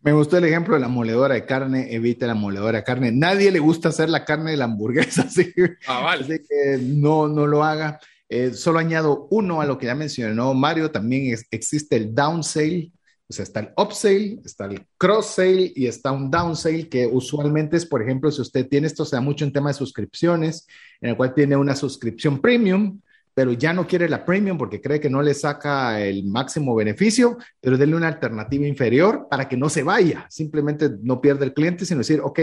[0.03, 3.13] Me gustó el ejemplo de la moledora de carne, evite la moledora de carne.
[3.13, 5.55] Nadie le gusta hacer la carne de la hamburguesa, así,
[5.87, 8.01] ah, que no, no lo haga.
[8.35, 12.91] Eh, solo añado uno a lo que ya mencionó Mario, también existe el down sale,
[13.29, 17.07] o sea, está el upsale, está el cross sale y está un down sale que
[17.07, 20.67] usualmente es, por ejemplo, si usted tiene esto, se da mucho en tema de suscripciones,
[21.03, 23.03] en el cual tiene una suscripción premium,
[23.35, 27.37] pero ya no quiere la premium porque cree que no le saca el máximo beneficio,
[27.61, 31.85] pero denle una alternativa inferior para que no se vaya, simplemente no pierda el cliente,
[31.85, 32.41] sino decir, ok,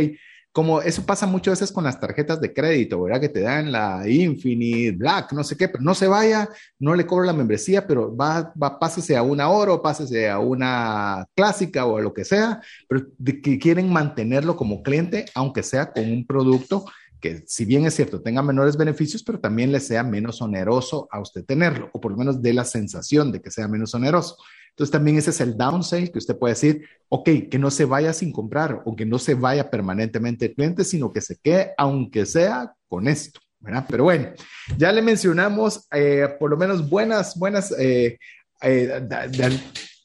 [0.52, 3.22] como eso pasa muchas veces con las tarjetas de crédito, ¿verdad?
[3.22, 7.06] Que te dan la Infinite, Black, no sé qué, pero no se vaya, no le
[7.06, 11.98] cobro la membresía, pero va, va, pásese a una oro, pásese a una clásica o
[11.98, 13.06] a lo que sea, pero
[13.44, 16.86] que quieren mantenerlo como cliente, aunque sea con un producto
[17.20, 21.20] que si bien es cierto, tenga menores beneficios, pero también le sea menos oneroso a
[21.20, 24.38] usted tenerlo, o por lo menos dé la sensación de que sea menos oneroso.
[24.70, 28.14] Entonces también ese es el downside que usted puede decir, ok, que no se vaya
[28.14, 32.26] sin comprar o que no se vaya permanentemente el cliente, sino que se quede, aunque
[32.26, 33.40] sea con esto.
[33.60, 33.86] ¿verdad?
[33.90, 34.32] Pero bueno,
[34.78, 38.18] ya le mencionamos eh, por lo menos buenas, buenas eh,
[38.62, 39.02] eh,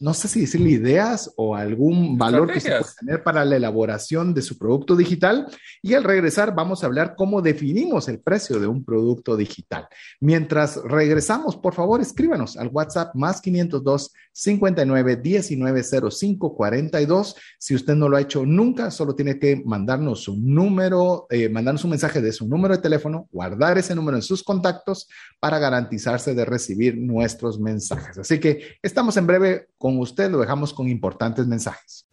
[0.00, 4.34] no sé si decirle ideas o algún valor que se puede tener para la elaboración
[4.34, 5.46] de su producto digital.
[5.82, 9.86] Y al regresar vamos a hablar cómo definimos el precio de un producto digital.
[10.20, 17.36] Mientras regresamos, por favor, escríbanos al WhatsApp más 502 59 19 05 42.
[17.58, 21.84] Si usted no lo ha hecho nunca, solo tiene que mandarnos un número, eh, mandarnos
[21.84, 25.08] un mensaje de su número de teléfono, guardar ese número en sus contactos
[25.40, 28.18] para garantizarse de recibir nuestros mensajes.
[28.18, 32.06] Así que estamos en breve con usted lo dejamos con importantes mensajes.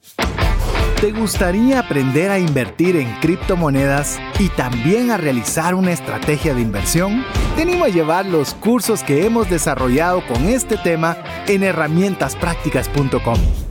[0.99, 7.23] ¿Te gustaría aprender a invertir en criptomonedas y también a realizar una estrategia de inversión?
[7.55, 11.15] Te animo a llevar los cursos que hemos desarrollado con este tema
[11.47, 13.70] en herramientasprácticas.com.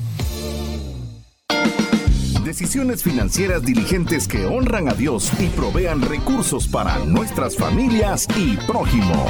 [2.51, 9.25] Decisiones financieras diligentes que honran a Dios y provean recursos para nuestras familias y prójimo.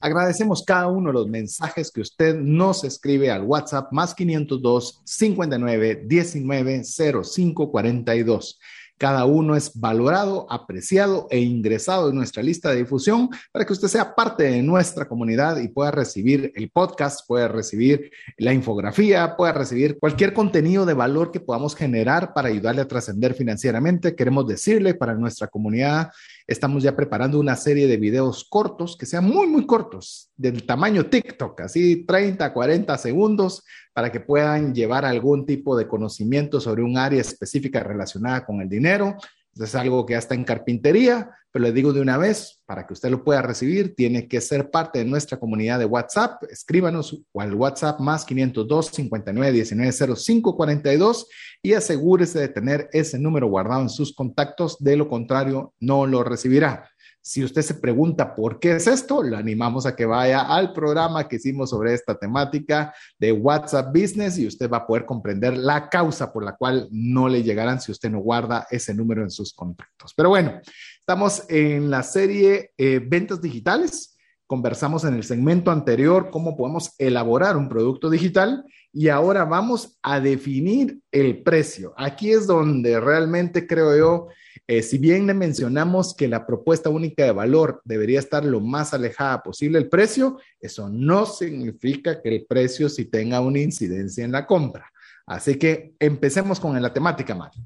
[0.00, 6.04] Agradecemos cada uno de los mensajes que usted nos escribe al WhatsApp más 502 59
[6.06, 8.58] 19 05 42.
[8.98, 13.88] Cada uno es valorado, apreciado e ingresado en nuestra lista de difusión para que usted
[13.88, 19.52] sea parte de nuestra comunidad y pueda recibir el podcast, pueda recibir la infografía, pueda
[19.52, 24.16] recibir cualquier contenido de valor que podamos generar para ayudarle a trascender financieramente.
[24.16, 26.10] Queremos decirle para nuestra comunidad
[26.48, 31.04] Estamos ya preparando una serie de videos cortos que sean muy, muy cortos, del tamaño
[31.04, 36.96] TikTok, así 30, 40 segundos, para que puedan llevar algún tipo de conocimiento sobre un
[36.96, 39.14] área específica relacionada con el dinero.
[39.58, 42.92] Es algo que ya está en carpintería, pero le digo de una vez, para que
[42.92, 46.42] usted lo pueda recibir, tiene que ser parte de nuestra comunidad de WhatsApp.
[46.50, 51.26] Escríbanos al WhatsApp más 502 59 19 05 42
[51.62, 54.76] y asegúrese de tener ese número guardado en sus contactos.
[54.78, 56.90] De lo contrario, no lo recibirá.
[57.28, 61.28] Si usted se pregunta por qué es esto, lo animamos a que vaya al programa
[61.28, 65.90] que hicimos sobre esta temática de WhatsApp Business y usted va a poder comprender la
[65.90, 69.52] causa por la cual no le llegarán si usted no guarda ese número en sus
[69.52, 70.14] contactos.
[70.14, 70.58] Pero bueno,
[71.00, 74.16] estamos en la serie eh, Ventas Digitales.
[74.46, 80.18] Conversamos en el segmento anterior cómo podemos elaborar un producto digital y ahora vamos a
[80.18, 81.92] definir el precio.
[81.98, 84.28] Aquí es donde realmente creo yo
[84.70, 88.92] eh, si bien le mencionamos que la propuesta única de valor debería estar lo más
[88.92, 94.32] alejada posible del precio, eso no significa que el precio sí tenga una incidencia en
[94.32, 94.92] la compra.
[95.26, 97.62] Así que empecemos con la temática, Mario.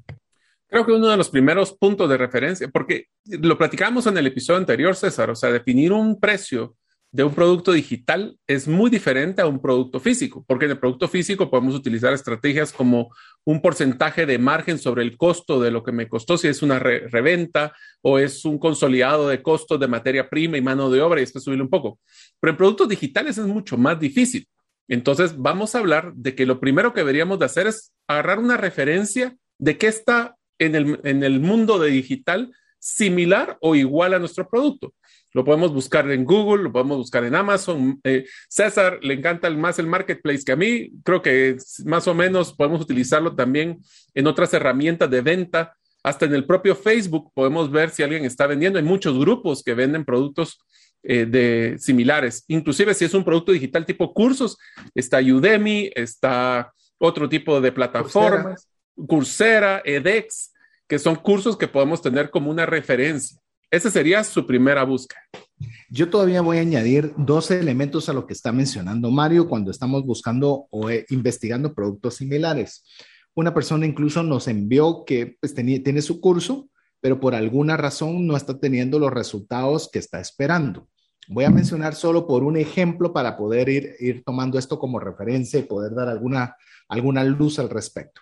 [0.69, 4.59] Creo que uno de los primeros puntos de referencia, porque lo platicamos en el episodio
[4.59, 6.77] anterior, César, o sea, definir un precio
[7.13, 11.07] de un producto digital es muy diferente a un producto físico, porque en el producto
[11.07, 13.13] físico podemos utilizar estrategias como
[13.45, 16.79] un porcentaje de margen sobre el costo de lo que me costó, si es una
[16.79, 17.71] reventa
[18.01, 21.39] o es un consolidado de costos de materia prima y mano de obra, y esto
[21.39, 21.99] subirle un poco.
[22.39, 24.47] Pero en productos digitales es mucho más difícil.
[24.87, 28.57] Entonces, vamos a hablar de que lo primero que deberíamos de hacer es agarrar una
[28.57, 34.19] referencia de qué está en el, en el mundo de digital similar o igual a
[34.19, 34.95] nuestro producto.
[35.33, 37.99] Lo podemos buscar en Google, lo podemos buscar en Amazon.
[38.03, 40.91] Eh, César le encanta más el marketplace que a mí.
[41.03, 43.79] Creo que más o menos podemos utilizarlo también
[44.13, 45.75] en otras herramientas de venta.
[46.03, 48.77] Hasta en el propio Facebook podemos ver si alguien está vendiendo.
[48.77, 50.59] Hay muchos grupos que venden productos
[51.01, 52.45] eh, de similares.
[52.47, 54.57] Inclusive si es un producto digital tipo cursos,
[54.93, 58.69] está Udemy, está otro tipo de plataformas,
[59.07, 60.53] Coursera edX,
[60.87, 63.42] que son cursos que podemos tener como una referencia.
[63.73, 65.21] Esa sería su primera búsqueda.
[65.89, 70.05] Yo todavía voy a añadir dos elementos a lo que está mencionando Mario cuando estamos
[70.05, 72.85] buscando o eh, investigando productos similares.
[73.33, 76.69] Una persona incluso nos envió que pues, tiene su curso,
[77.01, 80.87] pero por alguna razón no está teniendo los resultados que está esperando.
[81.27, 85.59] Voy a mencionar solo por un ejemplo para poder ir, ir tomando esto como referencia
[85.59, 86.55] y poder dar alguna,
[86.87, 88.21] alguna luz al respecto.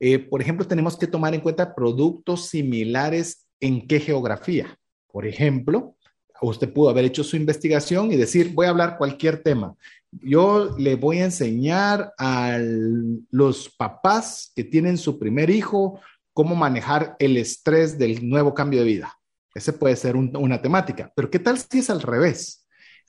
[0.00, 4.76] Eh, por ejemplo, tenemos que tomar en cuenta productos similares en qué geografía.
[5.18, 5.96] Por ejemplo,
[6.40, 9.74] usted pudo haber hecho su investigación y decir, voy a hablar cualquier tema.
[10.12, 12.56] Yo le voy a enseñar a
[13.28, 15.98] los papás que tienen su primer hijo
[16.32, 19.18] cómo manejar el estrés del nuevo cambio de vida.
[19.56, 21.12] Ese puede ser una temática.
[21.16, 22.64] Pero ¿qué tal si es al revés?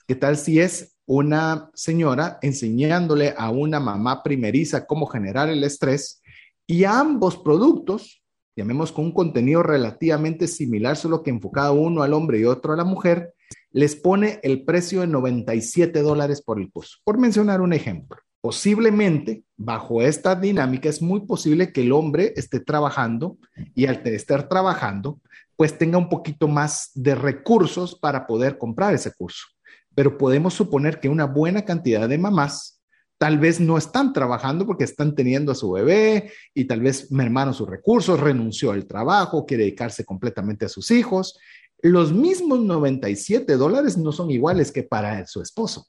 [0.08, 6.20] ¿Qué tal si es una señora enseñándole a una mamá primeriza cómo generar el estrés
[6.66, 8.19] y ambos productos
[8.60, 12.76] llamemos con un contenido relativamente similar, solo que enfocado uno al hombre y otro a
[12.76, 13.34] la mujer,
[13.72, 16.98] les pone el precio de 97 dólares por el curso.
[17.04, 22.60] Por mencionar un ejemplo, posiblemente bajo esta dinámica es muy posible que el hombre esté
[22.60, 23.38] trabajando
[23.74, 25.20] y al estar trabajando,
[25.56, 29.46] pues tenga un poquito más de recursos para poder comprar ese curso.
[29.94, 32.79] Pero podemos suponer que una buena cantidad de mamás
[33.20, 37.52] tal vez no están trabajando porque están teniendo a su bebé y tal vez mermaron
[37.52, 41.38] sus recursos, renunció al trabajo, quiere dedicarse completamente a sus hijos.
[41.82, 45.88] Los mismos 97 dólares no son iguales que para su esposo.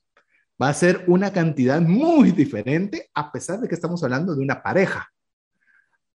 [0.61, 4.61] Va a ser una cantidad muy diferente a pesar de que estamos hablando de una
[4.61, 5.09] pareja.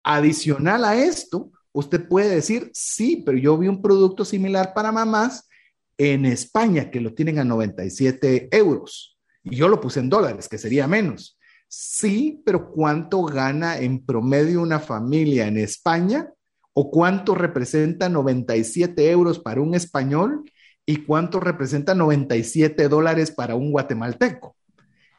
[0.02, 5.48] Adicional a esto, usted puede decir, sí, pero yo vi un producto similar para mamás
[5.96, 9.13] en España que lo tienen a 97 euros
[9.44, 11.38] y yo lo puse en dólares, que sería menos.
[11.68, 16.32] Sí, pero ¿cuánto gana en promedio una familia en España?
[16.74, 20.44] ¿O cuánto representa 97 euros para un español?
[20.86, 24.56] ¿Y cuánto representa 97 dólares para un guatemalteco?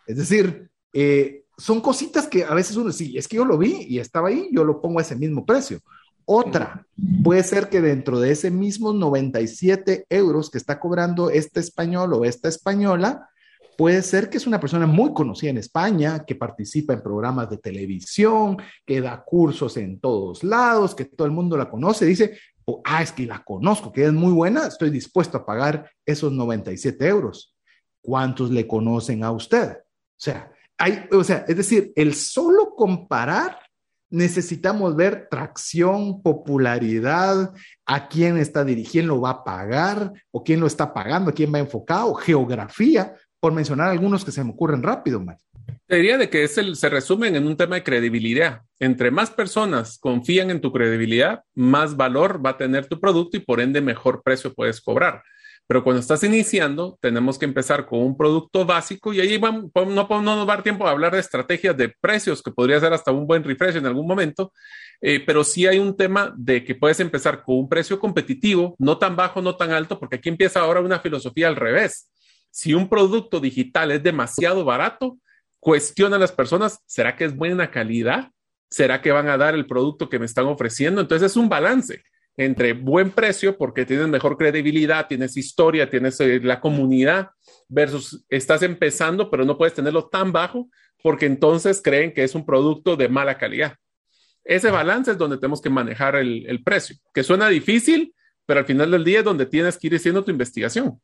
[0.06, 3.86] Es decir, eh, son cositas que a veces uno, sí, es que yo lo vi
[3.88, 5.80] y estaba ahí, yo lo pongo a ese mismo precio.
[6.26, 6.86] Otra,
[7.22, 12.24] puede ser que dentro de ese mismo 97 euros que está cobrando este español o
[12.24, 13.28] esta española,
[13.76, 17.58] Puede ser que es una persona muy conocida en España, que participa en programas de
[17.58, 18.56] televisión,
[18.86, 22.04] que da cursos en todos lados, que todo el mundo la conoce.
[22.04, 25.90] Dice, oh, ah, es que la conozco, que es muy buena, estoy dispuesto a pagar
[26.06, 27.54] esos 97 euros.
[28.00, 29.72] ¿Cuántos le conocen a usted?
[29.72, 33.58] O sea, hay, o sea, es decir, el solo comparar
[34.14, 37.52] necesitamos ver tracción, popularidad,
[37.84, 42.14] a quién está dirigiendo, va a pagar, o quién lo está pagando, quién va enfocado,
[42.14, 43.14] geografía,
[43.44, 45.44] por mencionar algunos que se me ocurren rápido, Mario.
[45.86, 48.62] Te diría de que es el, se resumen en un tema de credibilidad.
[48.78, 53.40] Entre más personas confían en tu credibilidad, más valor va a tener tu producto y
[53.40, 55.22] por ende mejor precio puedes cobrar.
[55.66, 60.08] Pero cuando estás iniciando, tenemos que empezar con un producto básico y ahí vamos, no,
[60.08, 62.94] no nos va a dar tiempo a hablar de estrategias de precios, que podría ser
[62.94, 64.54] hasta un buen refresh en algún momento,
[65.02, 68.96] eh, pero sí hay un tema de que puedes empezar con un precio competitivo, no
[68.96, 72.08] tan bajo, no tan alto, porque aquí empieza ahora una filosofía al revés.
[72.54, 75.18] Si un producto digital es demasiado barato,
[75.58, 78.30] cuestiona a las personas, ¿será que es buena calidad?
[78.70, 81.00] ¿Será que van a dar el producto que me están ofreciendo?
[81.00, 82.04] Entonces es un balance
[82.36, 87.30] entre buen precio porque tienes mejor credibilidad, tienes historia, tienes eh, la comunidad
[87.68, 90.68] versus estás empezando pero no puedes tenerlo tan bajo
[91.02, 93.74] porque entonces creen que es un producto de mala calidad.
[94.44, 98.14] Ese balance es donde tenemos que manejar el, el precio, que suena difícil,
[98.46, 101.00] pero al final del día es donde tienes que ir haciendo tu investigación.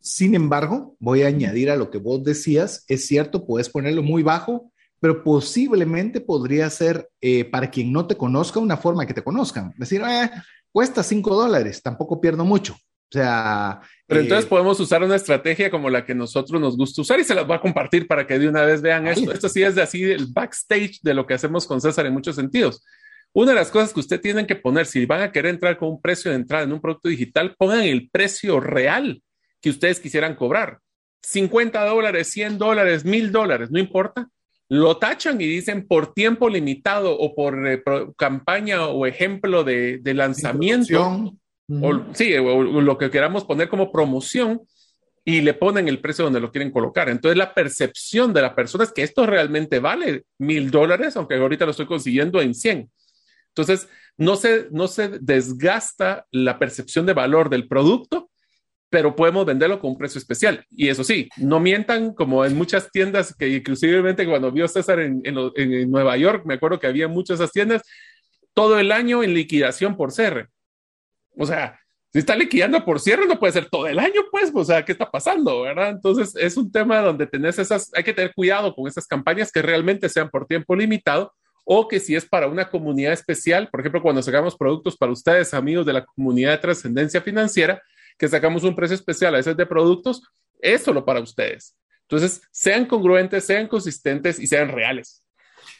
[0.00, 4.22] Sin embargo, voy a añadir a lo que vos decías, es cierto, puedes ponerlo muy
[4.22, 9.22] bajo, pero posiblemente podría ser eh, para quien no te conozca una forma que te
[9.22, 9.72] conozcan.
[9.76, 10.30] Decir, eh,
[10.72, 12.74] cuesta cinco dólares, tampoco pierdo mucho.
[12.74, 13.80] O sea.
[14.06, 17.24] Pero entonces eh, podemos usar una estrategia como la que nosotros nos gusta usar y
[17.24, 19.32] se las voy a compartir para que de una vez vean esto.
[19.32, 22.36] Esto sí es de así el backstage de lo que hacemos con César en muchos
[22.36, 22.84] sentidos.
[23.32, 25.90] Una de las cosas que usted tienen que poner, si van a querer entrar con
[25.90, 29.22] un precio de entrada en un producto digital, pongan el precio real
[29.60, 30.78] que ustedes quisieran cobrar.
[31.22, 34.28] 50 dólares, 100 dólares, 1000 dólares, no importa
[34.68, 37.82] lo tachan y dicen por tiempo limitado o por eh,
[38.16, 41.34] campaña o ejemplo de, lanzamiento.
[41.70, 44.62] O, sí, o, lo que queramos poner como promoción
[45.24, 47.08] y le ponen el precio donde lo quieren colocar.
[47.08, 51.64] Entonces la percepción de la persona es que esto realmente vale mil dólares, aunque ahorita
[51.64, 52.90] lo estoy consiguiendo en 100.
[53.48, 58.27] Entonces no se, no se desgasta la percepción de valor del producto
[58.90, 60.64] pero podemos venderlo con un precio especial.
[60.70, 65.20] Y eso sí, no mientan como en muchas tiendas que inclusivemente cuando vio César en,
[65.24, 67.82] en, Nueva York, me acuerdo que había muchas esas tiendas,
[68.54, 70.48] todo el año en liquidación por cierre.
[71.36, 71.78] O sea,
[72.12, 74.92] si está liquidando por cierre, no puede ser todo el año, pues, o sea, ¿qué
[74.92, 75.90] está pasando, verdad?
[75.90, 79.60] Entonces, es un tema donde tenés esas, hay que tener cuidado con esas campañas que
[79.60, 81.32] realmente sean por tiempo limitado
[81.70, 85.52] o que si es para una comunidad especial, por ejemplo, cuando sacamos productos para ustedes,
[85.52, 87.82] amigos de la comunidad de trascendencia financiera,
[88.18, 90.22] que sacamos un precio especial a veces de productos,
[90.60, 91.76] es solo para ustedes.
[92.02, 95.22] Entonces, sean congruentes, sean consistentes y sean reales.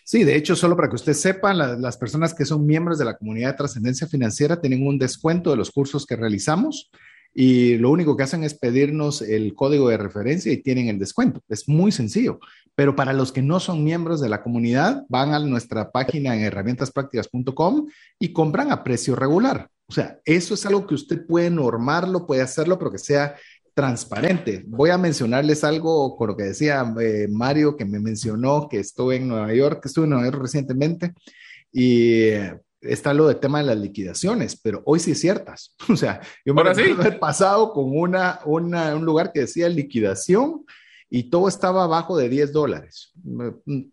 [0.05, 3.17] Sí, de hecho, solo para que usted sepa, las personas que son miembros de la
[3.17, 6.91] comunidad de trascendencia financiera tienen un descuento de los cursos que realizamos
[7.35, 11.43] y lo único que hacen es pedirnos el código de referencia y tienen el descuento.
[11.49, 12.41] Es muy sencillo.
[12.75, 16.43] Pero para los que no son miembros de la comunidad, van a nuestra página en
[16.43, 17.87] herramientasprácticas.com
[18.19, 19.71] y compran a precio regular.
[19.89, 23.37] O sea, eso es algo que usted puede normarlo, puede hacerlo, pero que sea
[23.75, 24.65] transparente.
[24.67, 29.17] Voy a mencionarles algo con lo que decía eh, Mario, que me mencionó que estuve
[29.17, 31.15] en Nueva York, que estuve en Nueva York recientemente,
[31.73, 35.75] y eh, está lo del tema de las liquidaciones, pero hoy sí es ciertas.
[35.89, 40.65] O sea, yo me he pasado con una, una, un lugar que decía liquidación
[41.11, 43.13] y todo estaba abajo de 10 dólares.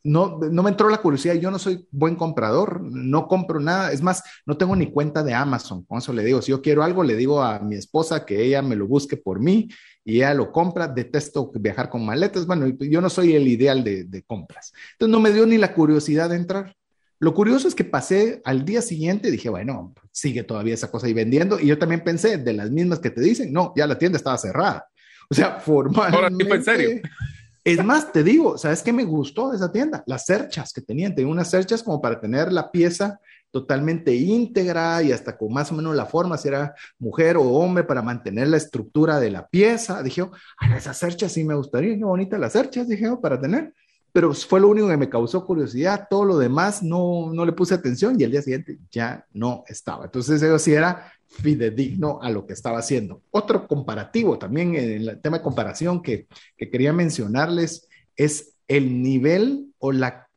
[0.04, 4.02] No, no me entró la curiosidad, yo no soy buen comprador, no compro nada, es
[4.02, 7.04] más, no tengo ni cuenta de Amazon, con eso le digo, si yo quiero algo,
[7.04, 9.70] le digo a mi esposa que ella me lo busque por mí
[10.04, 14.24] y ella lo compra, detesto viajar con maletas, bueno, yo no soy el ideal de,
[14.28, 14.74] compras.
[14.94, 16.76] Entonces no me dio ni la curiosidad de entrar.
[17.18, 21.14] Lo curioso es que pasé al día siguiente, dije, bueno, sigue todavía esa cosa ahí
[21.14, 21.60] vendiendo.
[21.60, 24.38] Y yo también pensé, de las mismas que te dicen, no, ya la tienda estaba
[24.38, 24.88] cerrada.
[25.30, 26.56] O sea, formalmente.
[26.56, 26.90] en serio.
[27.64, 30.04] Es más, te digo, ¿sabes qué me gustó de esa tienda?
[30.06, 31.16] Las cerchas que tenían.
[31.16, 33.20] Tenían unas cerchas como para tener la pieza
[33.50, 37.86] totalmente íntegra y hasta con más o menos la forma, si era mujer o hombre,
[37.86, 40.04] para mantener la estructura de la pieza.
[40.04, 40.28] Dije,
[40.60, 43.74] ah, esas cerchas sí me gustaría, qué bonitas las cerchas, dije, para tener.
[44.16, 46.08] Pero fue lo único que me causó curiosidad.
[46.10, 50.06] Todo lo demás no, no le puse atención y el día siguiente ya no estaba.
[50.06, 53.24] Entonces, eso sí era fidedigno a lo que estaba haciendo.
[53.32, 59.92] Otro comparativo también en el tema de comparación que, quería mencionarles es el nivel o
[59.92, 60.30] la,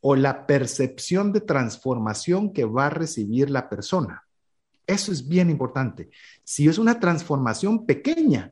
[0.00, 4.22] o la percepción de transformación que va a recibir la persona.
[4.86, 6.08] Eso es bien importante.
[6.42, 8.50] Si es una transformación pequeña,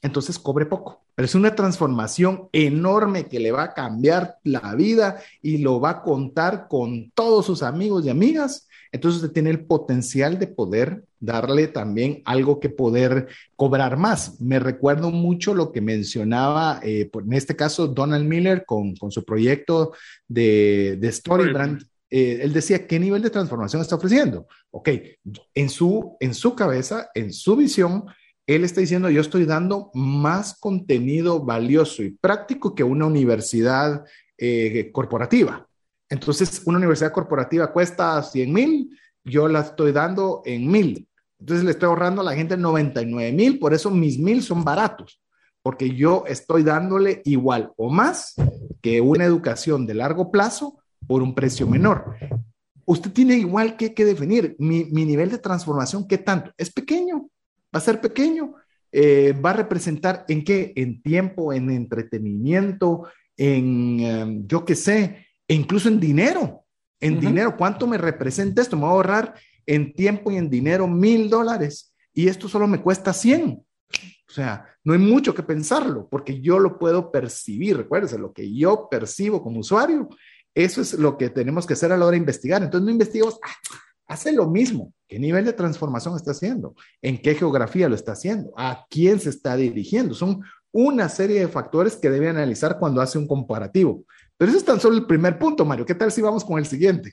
[0.00, 1.01] entonces cobre poco.
[1.14, 5.90] Pero es una transformación enorme que le va a cambiar la vida y lo va
[5.90, 11.04] a contar con todos sus amigos y amigas entonces usted tiene el potencial de poder
[11.18, 14.38] darle también algo que poder cobrar más.
[14.38, 19.94] Me recuerdo mucho lo que mencionaba, eh, en este caso, Donald Miller con, su proyecto
[20.28, 21.82] de, de Storybrand.
[22.10, 24.46] Eh, él decía, ¿qué nivel de transformación está ofreciendo?
[24.70, 24.90] Ok,
[25.54, 28.04] en su, en su cabeza, en su visión,
[28.46, 34.04] él está diciendo, yo estoy dando más contenido valioso y práctico que una universidad
[34.36, 35.66] eh, corporativa.
[36.08, 38.90] Entonces, una universidad corporativa cuesta 100 mil,
[39.24, 41.08] yo la estoy dando en mil.
[41.42, 45.20] Entonces le estoy ahorrando a la gente 99 mil, por eso mis mil son baratos,
[45.60, 48.34] porque yo estoy dándole igual o más
[48.80, 50.78] que una educación de largo plazo
[51.08, 52.14] por un precio menor.
[52.84, 56.52] Usted tiene igual que, que definir mi, mi, nivel de transformación, ¿qué tanto?
[56.56, 57.28] ¿Es pequeño?
[57.74, 58.54] ¿Va a ser pequeño?
[58.90, 60.72] Eh, ¿Va a representar en qué?
[60.76, 66.64] En tiempo, en entretenimiento, en, um, yo qué sé, e incluso en dinero.
[67.00, 67.20] En uh -huh.
[67.20, 68.76] dinero, ¿cuánto me representa esto?
[68.76, 69.34] Me voy a ahorrar
[69.66, 73.64] en tiempo y en dinero mil dólares y esto solo me cuesta 100.
[74.28, 77.76] O sea, no hay mucho que pensarlo porque yo lo puedo percibir.
[77.76, 80.08] Recuérdense, lo que yo percibo como usuario,
[80.54, 82.62] eso es lo que tenemos que hacer a la hora de investigar.
[82.62, 83.68] Entonces no investigamos, ah,
[84.12, 84.92] hace lo mismo.
[85.08, 86.74] ¿Qué nivel de transformación está haciendo?
[87.00, 88.52] ¿En qué geografía lo está haciendo?
[88.56, 90.14] ¿A quién se está dirigiendo?
[90.14, 94.04] Son una serie de factores que debe analizar cuando hace un comparativo.
[94.36, 95.86] Pero eso es tan solo el primer punto, Mario.
[95.86, 97.12] ¿Qué tal si vamos con el siguiente?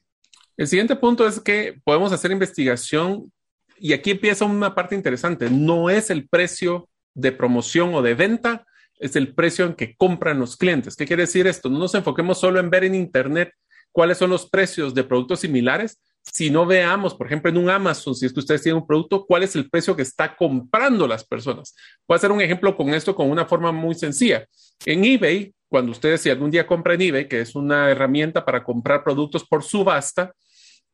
[0.57, 3.31] El siguiente punto es que podemos hacer investigación
[3.77, 5.49] y aquí empieza una parte interesante.
[5.49, 8.65] No es el precio de promoción o de venta,
[8.99, 10.95] es el precio en que compran los clientes.
[10.95, 11.69] ¿Qué quiere decir esto?
[11.69, 13.53] No nos enfoquemos solo en ver en Internet
[13.91, 15.99] cuáles son los precios de productos similares,
[16.33, 19.25] si no veamos, por ejemplo, en un Amazon, si es que ustedes tienen un producto,
[19.25, 21.75] cuál es el precio que está comprando las personas.
[22.07, 24.45] Voy a hacer un ejemplo con esto con una forma muy sencilla.
[24.85, 29.03] En eBay, cuando ustedes si algún día compran eBay, que es una herramienta para comprar
[29.03, 30.33] productos por subasta,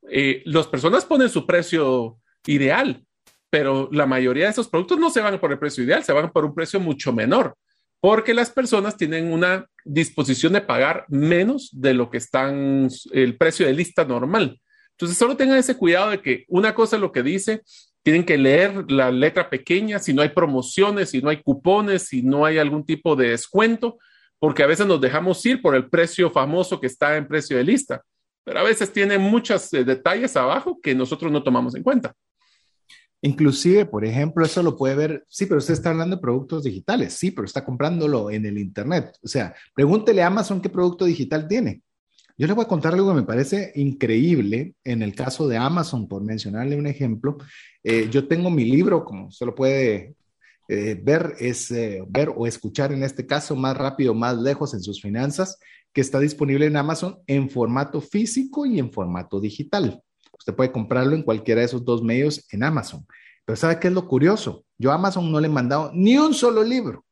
[0.10, 3.04] eh, las personas ponen su precio ideal,
[3.50, 6.32] pero la mayoría de esos productos no se van por el precio ideal, se van
[6.32, 7.56] por un precio mucho menor,
[8.00, 13.66] porque las personas tienen una disposición de pagar menos de lo que están el precio
[13.66, 14.60] de lista normal.
[14.98, 17.62] Entonces, solo tengan ese cuidado de que una cosa es lo que dice,
[18.02, 22.22] tienen que leer la letra pequeña, si no hay promociones, si no hay cupones, si
[22.22, 23.98] no hay algún tipo de descuento,
[24.40, 27.64] porque a veces nos dejamos ir por el precio famoso que está en precio de
[27.64, 28.04] lista,
[28.44, 32.14] pero a veces tiene muchos eh, detalles abajo que nosotros no tomamos en cuenta.
[33.22, 37.14] Inclusive, por ejemplo, eso lo puede ver, sí, pero usted está hablando de productos digitales,
[37.14, 39.18] sí, pero está comprándolo en el Internet.
[39.24, 41.82] O sea, pregúntele a Amazon qué producto digital tiene.
[42.38, 46.08] Yo les voy a contar algo que me parece increíble en el caso de Amazon,
[46.08, 47.38] por mencionarle un ejemplo.
[47.82, 50.16] Eh, yo tengo mi libro, como se lo puede
[50.68, 54.82] eh, ver, es eh, ver o escuchar en este caso más rápido, más lejos en
[54.82, 55.58] sus finanzas,
[55.94, 60.02] que está disponible en Amazon en formato físico y en formato digital.
[60.38, 63.06] Usted puede comprarlo en cualquiera de esos dos medios en Amazon.
[63.46, 64.66] Pero ¿sabe qué es lo curioso?
[64.78, 67.05] Yo a Amazon no le he mandado ni un solo libro.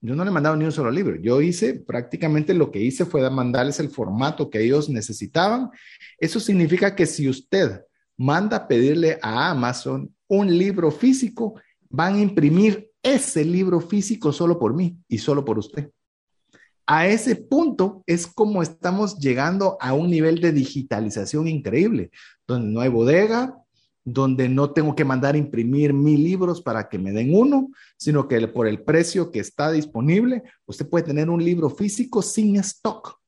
[0.00, 1.16] Yo no le he mandado ni un solo libro.
[1.16, 5.70] Yo hice prácticamente lo que hice fue mandarles el formato que ellos necesitaban.
[6.18, 7.80] Eso significa que si usted
[8.16, 14.58] manda a pedirle a Amazon un libro físico, van a imprimir ese libro físico solo
[14.58, 15.90] por mí y solo por usted.
[16.86, 22.10] A ese punto es como estamos llegando a un nivel de digitalización increíble,
[22.46, 23.56] donde no hay bodega,
[24.06, 28.46] donde no tengo que mandar imprimir mil libros para que me den uno, sino que
[28.46, 33.18] por el precio que está disponible, usted puede tener un libro físico sin stock.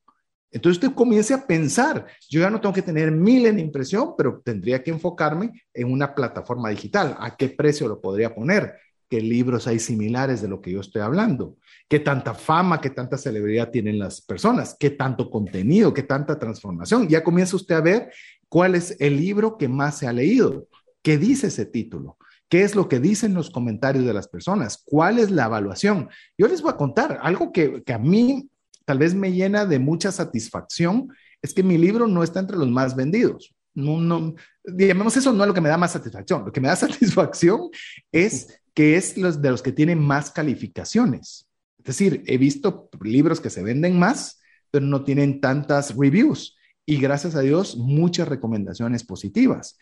[0.53, 4.41] Entonces usted comience a pensar, yo ya no tengo que tener mil en impresión, pero
[4.43, 7.17] tendría que enfocarme en una plataforma digital.
[7.19, 8.75] ¿A qué precio lo podría poner?
[9.11, 11.57] ¿Qué libros hay similares de lo que yo estoy hablando?
[11.89, 14.77] ¿Qué tanta fama, qué tanta celebridad tienen las personas?
[14.79, 17.09] ¿Qué tanto contenido, qué tanta transformación?
[17.09, 18.13] Ya comienza usted a ver
[18.49, 20.69] cuál es el libro que más se ha leído,
[21.03, 22.19] qué dice ese título,
[22.49, 26.09] qué es lo que dicen los comentarios de las personas, cuál es la evaluación.
[26.37, 28.49] Yo les voy a contar algo que, que a mí
[28.85, 31.09] tal vez me llena de mucha satisfacción,
[31.43, 33.55] es que mi libro no está entre los más vendidos.
[33.75, 34.35] No, no,
[34.65, 36.45] digamos, eso no es lo que me da más satisfacción.
[36.45, 37.69] Lo que me da satisfacción
[38.11, 41.47] es que es los de los que tienen más calificaciones.
[41.79, 44.41] Es decir, he visto libros que se venden más,
[44.71, 46.58] pero no tienen tantas reviews
[46.89, 49.77] y gracias a Dios muchas recomendaciones positivas.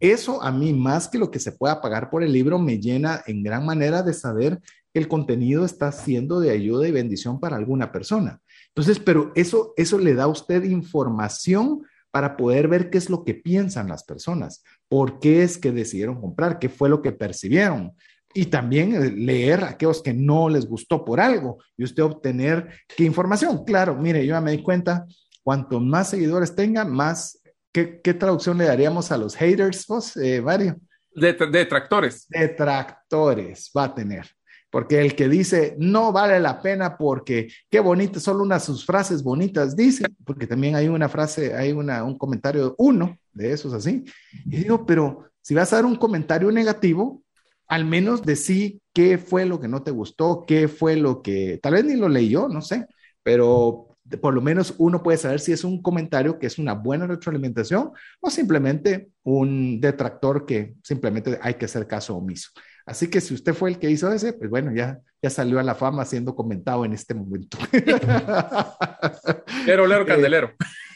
[0.00, 3.22] Eso a mí, más que lo que se pueda pagar por el libro, me llena
[3.28, 4.58] en gran manera de saber
[4.92, 8.40] que el contenido está siendo de ayuda y bendición para alguna persona.
[8.70, 13.22] Entonces, pero eso, eso le da a usted información para poder ver qué es lo
[13.22, 17.92] que piensan las personas, por qué es que decidieron comprar, qué fue lo que percibieron.
[18.34, 23.04] Y también leer a aquellos que no les gustó por algo y usted obtener qué
[23.04, 23.64] información.
[23.64, 25.06] Claro, mire, yo ya me di cuenta,
[25.48, 27.40] cuanto más seguidores tenga, más,
[27.72, 30.76] ¿qué, qué traducción le daríamos a los haters, vos, eh, Mario?
[31.14, 32.26] De, detractores.
[32.28, 34.26] Detractores va a tener.
[34.68, 39.22] Porque el que dice no vale la pena porque qué bonito, solo unas sus frases
[39.22, 44.04] bonitas dice, porque también hay una frase, hay una, un comentario, uno de esos así.
[44.44, 47.22] Y digo, pero si vas a dar un comentario negativo,
[47.68, 51.72] al menos decí qué fue lo que no te gustó, qué fue lo que, tal
[51.72, 52.86] vez ni lo leyó, no sé,
[53.22, 57.06] pero por lo menos uno puede saber si es un comentario que es una buena
[57.06, 62.50] retroalimentación o simplemente un detractor que simplemente hay que hacer caso omiso.
[62.86, 65.62] Así que si usted fue el que hizo ese, pues bueno, ya, ya salió a
[65.62, 67.58] la fama siendo comentado en este momento.
[69.66, 70.52] lero, lero, candelero.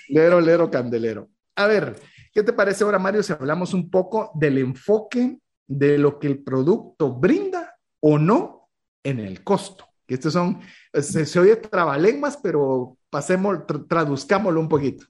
[0.08, 1.28] Lero, lero, candelero.
[1.54, 1.96] A ver,
[2.32, 6.42] ¿qué te parece ahora, Mario, si hablamos un poco del enfoque de lo que el
[6.42, 8.70] producto brinda o no
[9.04, 9.86] en el costo?
[10.06, 10.60] Que estos son,
[10.94, 13.58] se, se oye trabalenguas, pero pasemos,
[13.88, 15.04] traduzcámoslo un poquito.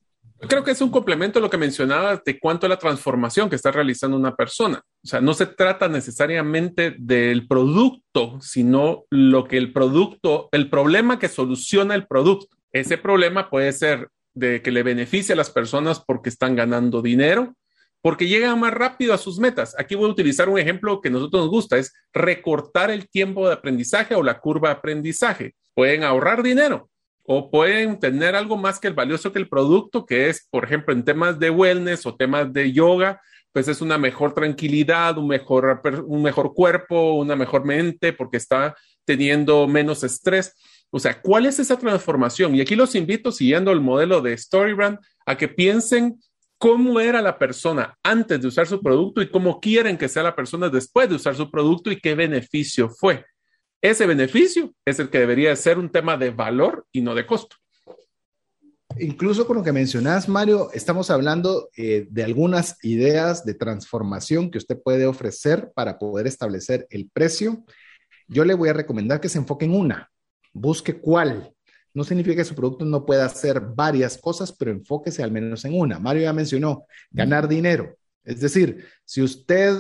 [0.49, 3.55] Creo que es un complemento a lo que mencionabas de cuánto es la transformación que
[3.55, 4.83] está realizando una persona.
[5.05, 11.21] O sea, no se trata necesariamente del producto, sino lo que el producto, el problema
[11.21, 12.57] que soluciona el producto.
[12.73, 17.55] Ese problema puede ser de que le beneficie a las personas porque están ganando dinero,
[18.01, 19.77] porque llegan más rápido a sus metas.
[19.79, 23.47] Aquí voy a utilizar un ejemplo que a nosotros nos gusta, es recortar el tiempo
[23.47, 25.55] de aprendizaje o la curva de aprendizaje.
[25.73, 26.91] Pueden ahorrar dinero
[27.25, 30.93] o pueden tener algo más que el valioso que el producto, que es, por ejemplo,
[30.93, 33.21] en temas de wellness o temas de yoga,
[33.53, 38.75] pues es una mejor tranquilidad, un mejor, un mejor cuerpo, una mejor mente, porque está
[39.05, 40.55] teniendo menos estrés.
[40.91, 42.55] O sea, ¿cuál es esa transformación?
[42.55, 46.19] Y aquí los invito, siguiendo el modelo de Storybrand, a que piensen
[46.59, 50.37] cómo era la persona antes de usar su producto y cómo quieren que sea la
[50.37, 53.25] persona después de usar su producto y qué beneficio fue.
[53.83, 57.57] Ese beneficio es el que debería ser un tema de valor y no de costo.
[59.01, 64.59] Incluso con lo que mencionas, Mario, estamos hablando eh, de algunas ideas de transformación que
[64.59, 67.65] usted puede ofrecer para poder establecer el precio.
[68.29, 70.13] Yo le voy a recomendar que se enfoque en una,
[70.53, 71.53] busque cuál.
[71.93, 75.77] No significa que su producto no pueda hacer varias cosas, pero enfóquese al menos en
[75.77, 75.99] una.
[75.99, 77.97] Mario ya mencionó ganar dinero.
[78.23, 79.75] Es decir, si usted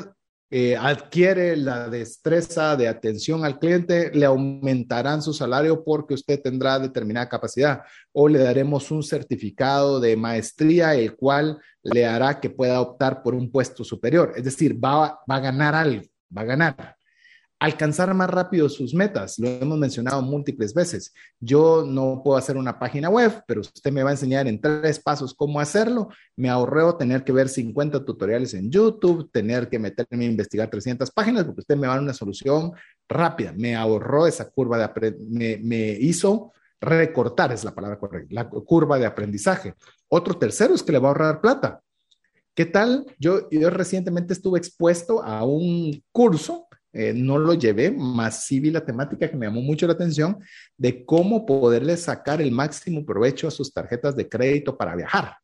[0.55, 6.79] eh, adquiere la destreza de atención al cliente, le aumentarán su salario porque usted tendrá
[6.79, 7.81] determinada capacidad
[8.13, 13.35] o le daremos un certificado de maestría, el cual le hará que pueda optar por
[13.35, 14.35] un puesto superior.
[14.37, 16.05] Es decir, va, va a ganar algo,
[16.37, 16.97] va a ganar
[17.63, 19.39] alcanzar más rápido sus metas.
[19.39, 21.15] Lo hemos mencionado múltiples veces.
[21.39, 24.99] Yo no puedo hacer una página web, pero usted me va a enseñar en tres
[24.99, 26.09] pasos cómo hacerlo.
[26.35, 31.13] Me ahorreo tener que ver 50 tutoriales en YouTube, tener que meterme a investigar 300
[31.13, 32.73] páginas, porque usted me va a dar una solución
[33.09, 33.53] rápida.
[33.57, 38.99] Me ahorró esa curva de me, me hizo recortar, es la palabra correcta, la curva
[38.99, 39.75] de aprendizaje.
[40.09, 41.81] Otro tercero es que le va a ahorrar plata.
[42.57, 43.07] ¿Qué tal?
[43.21, 48.71] Yo, yo recientemente estuve expuesto a un curso eh, no lo llevé, más sí vi
[48.71, 50.39] la temática que me llamó mucho la atención
[50.77, 55.37] de cómo poderle sacar el máximo provecho a sus tarjetas de crédito para viajar.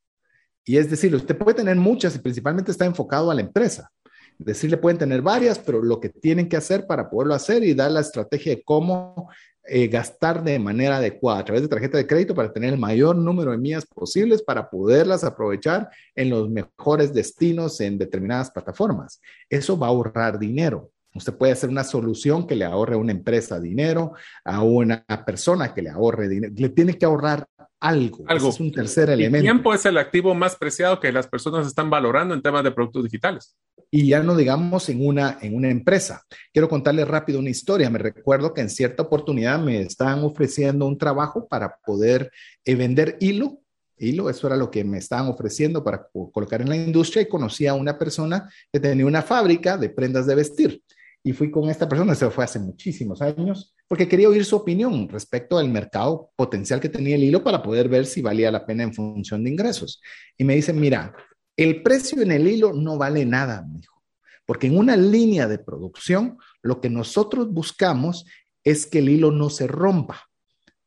[0.65, 3.91] Y es decir, usted puede tener muchas y principalmente está enfocado a la empresa.
[4.39, 7.65] Es decir, le pueden tener varias, pero lo que tienen que hacer para poderlo hacer
[7.65, 9.31] y dar la estrategia de cómo
[9.65, 13.17] eh, gastar de manera adecuada a través de tarjeta de crédito para tener el mayor
[13.17, 19.21] número de millas posibles para poderlas aprovechar en los mejores destinos en determinadas plataformas.
[19.51, 20.91] Eso va a ahorrar dinero.
[21.19, 24.14] Usted puede hacer una solución que le ahorre a una empresa dinero,
[24.45, 26.53] a una persona que le ahorre dinero.
[26.57, 27.47] Le tiene que ahorrar
[27.81, 28.25] algo.
[28.29, 28.49] algo.
[28.49, 29.39] es un tercer elemento.
[29.39, 32.71] El tiempo es el activo más preciado que las personas están valorando en temas de
[32.71, 33.57] productos digitales.
[33.91, 36.23] Y ya no digamos en una, en una empresa.
[36.53, 37.91] Quiero contarle rápido una historia.
[37.91, 42.31] Me recuerdo que en cierta oportunidad me estaban ofreciendo un trabajo para poder
[42.64, 43.61] eh, vender hilo
[44.01, 47.66] hilo, eso era lo que me estaban ofreciendo para colocar en la industria y conocí
[47.66, 50.83] a una persona que tenía una fábrica de prendas de vestir
[51.23, 55.09] y fui con esta persona, eso fue hace muchísimos años, porque quería oír su opinión
[55.09, 58.83] respecto al mercado potencial que tenía el hilo para poder ver si valía la pena
[58.83, 60.01] en función de ingresos.
[60.37, 61.14] Y me dice, mira,
[61.57, 64.03] el precio en el hilo no vale nada, me dijo,
[64.47, 68.27] porque en una línea de producción lo que nosotros buscamos
[68.62, 70.29] es que el hilo no se rompa,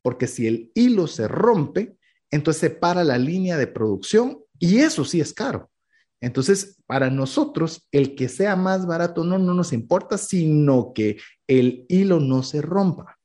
[0.02, 1.98] porque si el hilo se rompe,
[2.30, 5.71] entonces se para la línea de producción y eso sí es caro.
[6.22, 11.18] Entonces, para nosotros, el que sea más barato no, no nos importa, sino que
[11.48, 13.18] el hilo no se rompa.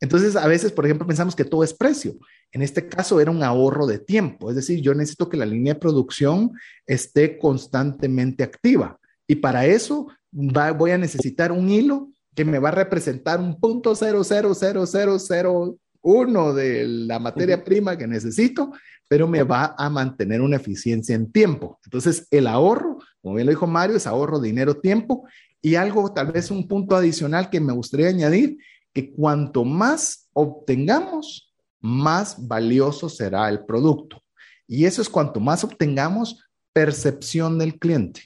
[0.00, 2.14] Entonces, a veces, por ejemplo, pensamos que todo es precio.
[2.52, 5.74] En este caso era un ahorro de tiempo, es decir, yo necesito que la línea
[5.74, 6.52] de producción
[6.86, 8.98] esté constantemente activa.
[9.26, 13.94] Y para eso voy a necesitar un hilo que me va a representar un punto
[13.94, 18.72] cero, cero, cero, cero, cero, uno de la materia prima que necesito
[19.08, 21.78] pero me va a mantener una eficiencia en tiempo.
[21.84, 25.26] Entonces, el ahorro, como bien lo dijo Mario, es ahorro, dinero, tiempo.
[25.60, 28.58] Y algo, tal vez un punto adicional que me gustaría añadir,
[28.92, 34.22] que cuanto más obtengamos, más valioso será el producto.
[34.66, 38.22] Y eso es cuanto más obtengamos, percepción del cliente.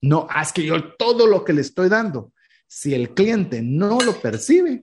[0.00, 2.32] No, ah, es que yo todo lo que le estoy dando,
[2.66, 4.82] si el cliente no lo percibe,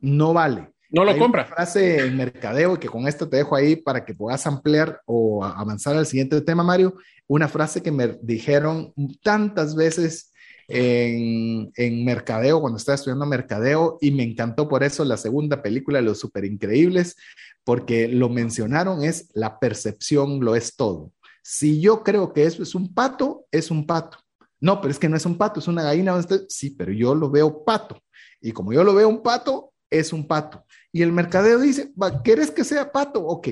[0.00, 0.72] no vale.
[0.90, 1.44] No lo compra.
[1.44, 5.44] Una frase en mercadeo que con esto te dejo ahí para que puedas ampliar o
[5.44, 6.94] avanzar al siguiente tema, Mario.
[7.26, 10.32] Una frase que me dijeron tantas veces
[10.66, 15.98] en, en, mercadeo, cuando estaba estudiando mercadeo, y me encantó por eso la segunda película
[15.98, 17.16] de Los Super Increíbles,
[17.64, 21.12] porque lo mencionaron, es la percepción lo es todo.
[21.42, 24.18] Si yo creo que eso es un pato, es un pato.
[24.60, 26.18] No, pero es que no es un pato, es una gallina.
[26.48, 28.02] Sí, pero yo lo veo pato.
[28.40, 30.64] Y como yo lo veo un pato, es un pato.
[30.92, 31.92] Y el mercadeo dice,
[32.24, 33.24] ¿quieres que sea pato?
[33.24, 33.48] Ok,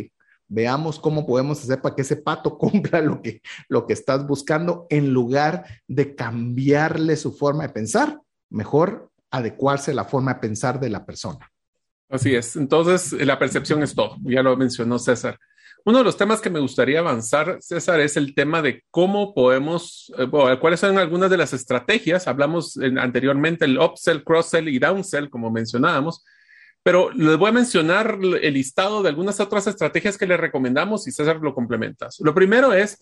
[0.49, 4.87] veamos cómo podemos hacer para que ese pato cumpla lo que, lo que estás buscando
[4.91, 8.21] en lugar de cambiarle su forma de pensar,
[8.51, 11.51] mejor adecuarse a la forma de pensar de la persona.
[12.09, 12.57] Así es.
[12.57, 14.17] Entonces, la percepción es todo.
[14.23, 15.39] Ya lo mencionó César.
[15.85, 20.13] Uno de los temas que me gustaría avanzar, César, es el tema de cómo podemos,
[20.19, 20.29] eh,
[20.61, 22.27] cuáles son algunas de las estrategias.
[22.27, 26.25] Hablamos anteriormente el upsell, cross-sell y downsell, como mencionábamos,
[26.87, 31.11] pero les voy a mencionar el listado de algunas otras estrategias que les recomendamos y
[31.11, 32.09] César lo complementa.
[32.21, 32.97] Lo primero es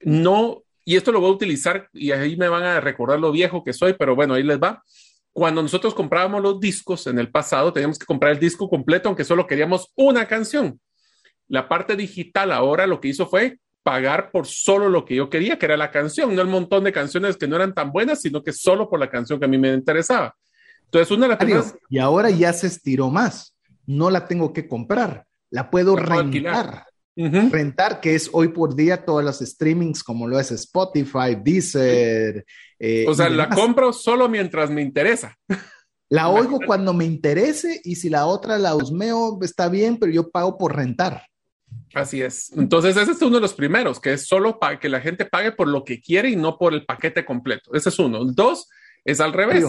[0.00, 3.62] no, y esto lo voy a utilizar y ahí me van a recordar lo viejo
[3.62, 4.82] que soy, pero bueno, ahí les va
[5.30, 9.24] cuando nosotros comprábamos los discos en el pasado, teníamos que comprar el disco completo, aunque
[9.24, 10.80] solo queríamos una canción.
[11.48, 15.58] La parte digital ahora lo que hizo fue pagar por solo lo que yo quería,
[15.58, 18.42] que era la canción, no el montón de canciones que no eran tan buenas, sino
[18.42, 20.34] que solo por la canción que a mí me interesaba.
[20.88, 21.74] Entonces, una de las primeras...
[21.90, 23.54] Y ahora ya se estiró más.
[23.86, 26.84] No la tengo que comprar, la puedo rentar.
[27.16, 32.44] Rentar, que es hoy por día todas las streamings como lo es Spotify, Deezer,
[32.78, 35.36] eh, o sea, la compro solo mientras me interesa.
[36.10, 40.30] La oigo cuando me interese y si la otra la usmeo, está bien, pero yo
[40.30, 41.26] pago por rentar.
[41.92, 42.50] Así es.
[42.56, 45.52] Entonces, ese es uno de los primeros, que es solo para que la gente pague
[45.52, 47.74] por lo que quiere y no por el paquete completo.
[47.74, 48.24] Ese es uno.
[48.24, 48.70] Dos,
[49.08, 49.64] es al revés.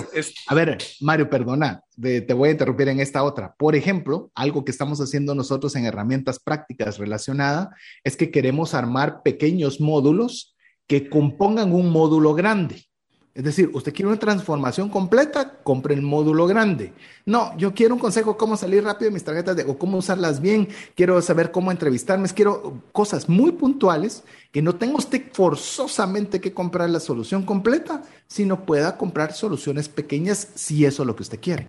[0.47, 3.55] A ver, Mario, perdona, te voy a interrumpir en esta otra.
[3.57, 7.69] Por ejemplo, algo que estamos haciendo nosotros en herramientas prácticas relacionadas
[8.03, 12.88] es que queremos armar pequeños módulos que compongan un módulo grande.
[13.35, 16.93] Es decir, usted quiere una transformación completa, compre el módulo grande.
[17.25, 20.41] No, yo quiero un consejo cómo salir rápido de mis tarjetas de, o cómo usarlas
[20.41, 20.67] bien.
[20.95, 22.27] Quiero saber cómo entrevistarme.
[22.29, 28.65] Quiero cosas muy puntuales que no tenga usted forzosamente que comprar la solución completa, sino
[28.65, 31.67] pueda comprar soluciones pequeñas si eso es lo que usted quiere.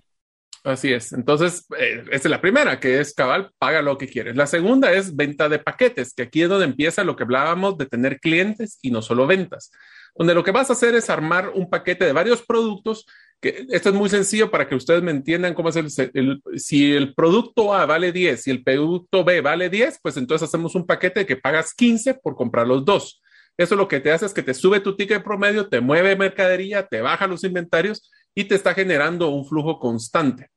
[0.63, 1.13] Así es.
[1.13, 4.35] Entonces, eh, es la primera, que es cabal, paga lo que quieres.
[4.35, 7.85] La segunda es venta de paquetes, que aquí es donde empieza lo que hablábamos de
[7.85, 9.71] tener clientes y no solo ventas
[10.15, 13.05] donde lo que vas a hacer es armar un paquete de varios productos,
[13.39, 17.13] que esto es muy sencillo para que ustedes me entiendan cómo es el, si el
[17.15, 21.25] producto A vale 10 y el producto B vale 10, pues entonces hacemos un paquete
[21.25, 23.21] que pagas 15 por comprar los dos.
[23.57, 26.85] Eso lo que te hace es que te sube tu ticket promedio, te mueve mercadería,
[26.87, 30.49] te baja los inventarios y te está generando un flujo constante.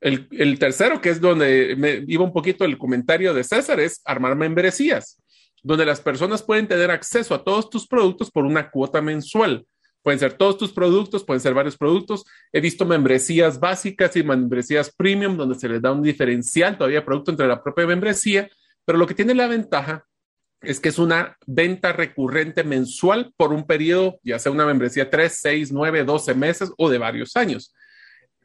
[0.00, 4.36] El, tercero, que es donde me iba un poquito el comentario de César, es armar
[4.36, 5.20] membresías
[5.66, 9.66] donde las personas pueden tener acceso a todos tus productos por una cuota mensual.
[10.00, 12.24] Pueden ser todos tus productos, pueden ser varios productos.
[12.52, 17.32] He visto membresías básicas y membresías premium donde se les da un diferencial todavía producto
[17.32, 18.48] entre la propia membresía,
[18.84, 20.04] pero lo que tiene la ventaja
[20.60, 25.36] es que es una venta recurrente mensual por un periodo, ya sea una membresía 3,
[25.36, 27.74] 6, 9, 12 meses o de varios años.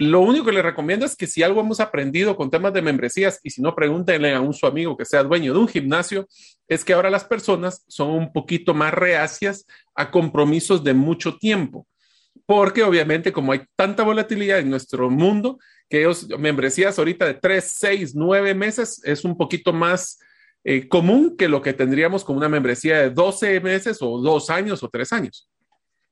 [0.03, 3.39] Lo único que le recomiendo es que si algo hemos aprendido con temas de membresías,
[3.43, 6.27] y si no, pregúntenle a un su amigo que sea dueño de un gimnasio,
[6.67, 11.85] es que ahora las personas son un poquito más reacias a compromisos de mucho tiempo.
[12.47, 17.63] Porque obviamente como hay tanta volatilidad en nuestro mundo, que ellos, membresías ahorita de 3,
[17.63, 20.17] 6, 9 meses es un poquito más
[20.63, 24.81] eh, común que lo que tendríamos con una membresía de 12 meses o 2 años
[24.81, 25.50] o 3 años.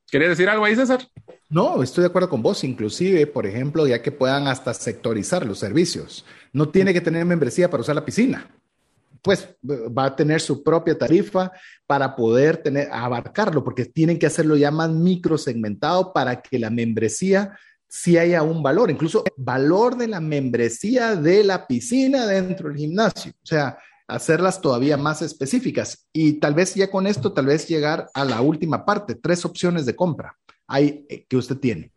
[0.09, 1.07] ¿Quería decir algo ahí, César?
[1.49, 5.59] No, estoy de acuerdo con vos, inclusive, por ejemplo, ya que puedan hasta sectorizar los
[5.59, 6.25] servicios.
[6.53, 8.49] No tiene que tener membresía para usar la piscina.
[9.21, 11.51] Pues va a tener su propia tarifa
[11.85, 17.57] para poder tener, abarcarlo, porque tienen que hacerlo ya más microsegmentado para que la membresía
[17.87, 23.31] sí haya un valor, incluso valor de la membresía de la piscina dentro del gimnasio.
[23.31, 23.77] O sea,
[24.09, 28.41] hacerlas todavía más específicas y tal vez ya con esto, tal vez llegar a la
[28.41, 30.35] última parte, tres opciones de compra
[30.69, 31.91] hay, eh, que usted tiene,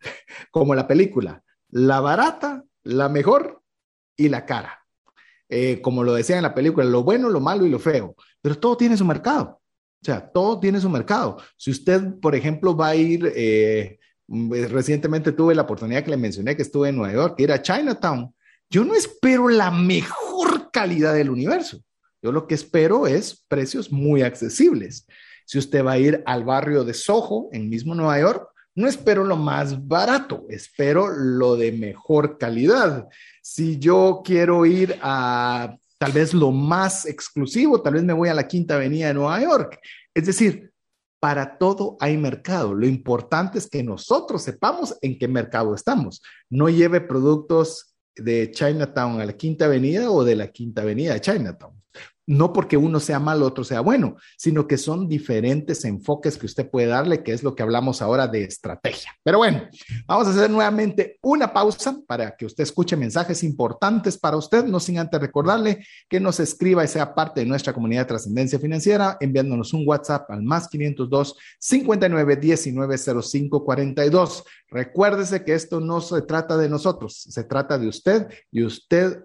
[0.52, 3.62] como la película, la barata, la mejor
[4.16, 4.78] y la cara.
[5.48, 8.58] Eh, como lo decía en la película, lo bueno, lo malo y lo feo, pero
[8.58, 9.60] todo tiene su mercado.
[10.00, 11.38] O sea, todo tiene su mercado.
[11.56, 13.98] Si usted, por ejemplo, va a ir, eh,
[14.28, 18.34] recientemente tuve la oportunidad que le mencioné que estuve en Nueva York, ir a Chinatown.
[18.68, 21.80] Yo no espero la mejor calidad del universo.
[22.20, 25.06] Yo lo que espero es precios muy accesibles.
[25.44, 29.24] Si usted va a ir al barrio de Soho, en mismo Nueva York, no espero
[29.24, 33.06] lo más barato, espero lo de mejor calidad.
[33.42, 38.34] Si yo quiero ir a tal vez lo más exclusivo, tal vez me voy a
[38.34, 39.78] la Quinta Avenida de Nueva York.
[40.14, 40.72] Es decir,
[41.20, 42.74] para todo hay mercado.
[42.74, 46.22] Lo importante es que nosotros sepamos en qué mercado estamos.
[46.50, 51.20] No lleve productos de Chinatown a la Quinta Avenida o de la Quinta Avenida de
[51.20, 51.81] Chinatown
[52.26, 56.70] no porque uno sea malo, otro sea bueno, sino que son diferentes enfoques que usted
[56.70, 59.12] puede darle, que es lo que hablamos ahora de estrategia.
[59.22, 59.68] Pero bueno,
[60.06, 64.78] vamos a hacer nuevamente una pausa para que usted escuche mensajes importantes para usted, no
[64.80, 69.16] sin antes recordarle que nos escriba y sea parte de nuestra comunidad de trascendencia financiera,
[69.20, 74.44] enviándonos un WhatsApp al más 502 59 19 05 42.
[74.68, 79.24] Recuérdese que esto no se trata de nosotros, se trata de usted y usted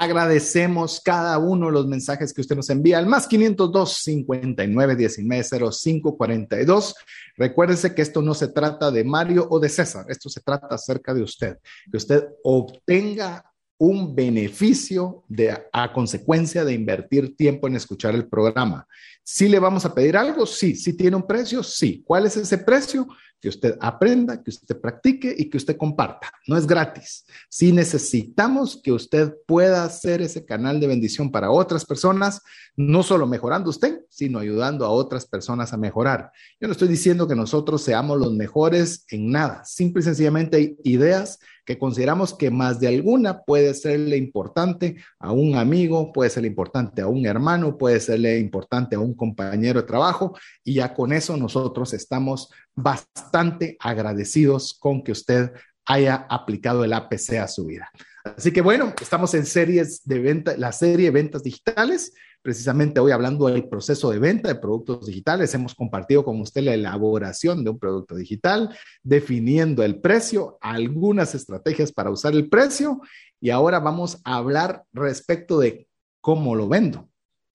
[0.00, 5.44] Agradecemos cada uno de los mensajes que usted nos envía al más 502 59 19
[5.70, 6.94] 05 42.
[7.36, 11.12] Recuérdese que esto no se trata de Mario o de César, esto se trata acerca
[11.12, 11.58] de usted,
[11.90, 13.44] que usted obtenga
[13.76, 15.24] un beneficio
[15.70, 18.86] a consecuencia de invertir tiempo en escuchar el programa.
[19.22, 20.76] Si le vamos a pedir algo, sí.
[20.76, 22.02] Si tiene un precio, sí.
[22.06, 23.06] ¿Cuál es ese precio?
[23.40, 26.30] Que usted aprenda, que usted practique y que usted comparta.
[26.46, 27.24] No es gratis.
[27.48, 32.42] Si necesitamos que usted pueda ser ese canal de bendición para otras personas,
[32.76, 36.30] no solo mejorando usted, sino ayudando a otras personas a mejorar.
[36.60, 39.64] Yo no estoy diciendo que nosotros seamos los mejores en nada.
[39.64, 45.30] Simple y sencillamente hay ideas que consideramos que más de alguna puede serle importante a
[45.30, 49.86] un amigo, puede serle importante a un hermano, puede serle importante a un compañero de
[49.86, 52.50] trabajo y ya con eso nosotros estamos
[52.82, 55.52] bastante agradecidos con que usted
[55.86, 57.90] haya aplicado el APC a su vida.
[58.24, 62.12] Así que bueno, estamos en series de venta, la serie de ventas digitales
[62.42, 65.54] precisamente hoy hablando del proceso de venta de productos digitales.
[65.54, 71.92] Hemos compartido con usted la elaboración de un producto digital, definiendo el precio, algunas estrategias
[71.92, 73.00] para usar el precio
[73.40, 75.86] y ahora vamos a hablar respecto de
[76.20, 77.09] cómo lo vendo.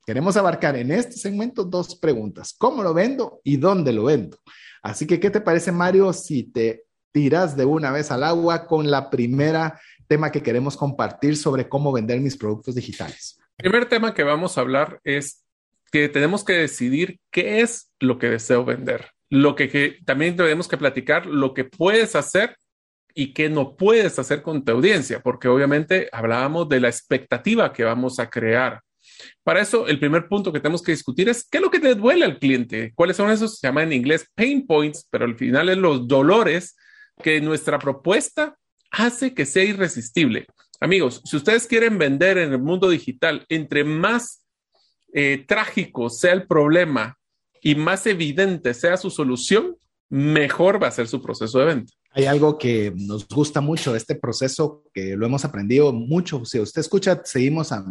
[0.06, 4.38] Queremos abarcar en este segmento dos preguntas, ¿cómo lo vendo y dónde lo vendo?
[4.84, 8.92] Así que, ¿qué te parece, Mario, si te tiras de una vez al agua con
[8.92, 13.40] la primera tema que queremos compartir sobre cómo vender mis productos digitales?
[13.58, 15.44] El primer tema que vamos a hablar es
[15.92, 19.10] que tenemos que decidir qué es lo que deseo vender.
[19.32, 22.56] Lo que, también tenemos que platicar lo que puedes hacer
[23.16, 27.86] y qué no puedes hacer con tu audiencia, porque obviamente hablábamos de la expectativa que
[27.86, 28.82] vamos a crear.
[29.44, 31.96] Para eso, el primer punto que tenemos que discutir es qué es lo que le
[31.96, 35.70] duele al cliente, cuáles son esos, se llama en inglés pain points, pero al final
[35.70, 36.76] es los dolores
[37.22, 38.58] que nuestra propuesta
[38.92, 40.48] hace que sea irresistible.
[40.80, 44.46] Amigos, si ustedes quieren vender en el mundo digital, entre más
[45.14, 47.18] eh, trágico sea el problema
[47.62, 49.78] y más evidente sea su solución,
[50.10, 51.94] mejor va a ser su proceso de venta.
[52.16, 56.46] Hay algo que nos gusta mucho de este proceso, que lo hemos aprendido mucho.
[56.46, 57.86] Si usted escucha, seguimos a,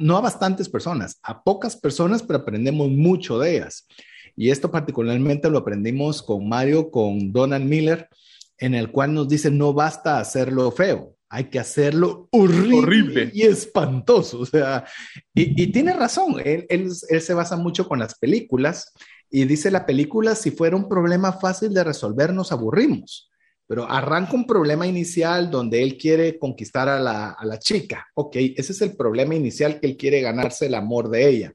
[0.00, 3.86] no a bastantes personas, a pocas personas, pero aprendemos mucho de ellas.
[4.34, 8.08] Y esto particularmente lo aprendimos con Mario, con Donald Miller,
[8.58, 14.40] en el cual nos dice, no basta hacerlo feo, hay que hacerlo horrible, y espantoso.
[14.40, 14.84] O sea,
[15.32, 18.92] y, tiene razón, él, él, se basa mucho con las películas
[19.30, 23.30] y dice la película, si fuera un problema fácil de resolver, nos aburrimos.
[23.66, 28.08] Pero arranca un problema inicial donde él quiere conquistar a la, a la chica.
[28.14, 31.54] Ok, ese es el problema inicial que él quiere ganarse el amor de ella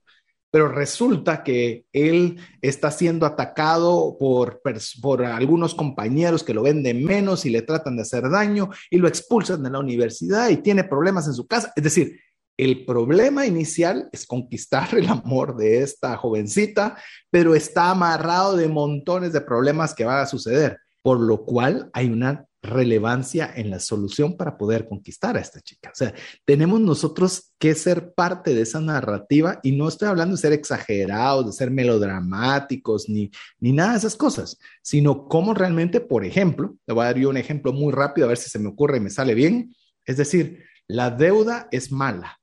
[0.55, 4.61] pero resulta que él está siendo atacado por,
[5.01, 9.09] por algunos compañeros que lo venden menos y le tratan de hacer daño y lo
[9.09, 11.73] expulsan de la universidad y tiene problemas en su casa.
[11.75, 12.21] Es decir,
[12.57, 16.97] el problema inicial es conquistar el amor de esta jovencita,
[17.29, 22.07] pero está amarrado de montones de problemas que van a suceder, por lo cual hay
[22.07, 25.89] una relevancia en la solución para poder conquistar a esta chica.
[25.89, 26.13] O sea,
[26.45, 31.45] tenemos nosotros que ser parte de esa narrativa y no estoy hablando de ser exagerados,
[31.45, 36.93] de ser melodramáticos, ni, ni nada de esas cosas, sino cómo realmente, por ejemplo, le
[36.93, 39.01] voy a dar yo un ejemplo muy rápido a ver si se me ocurre y
[39.01, 39.75] me sale bien.
[40.05, 42.39] Es decir, la deuda es mala.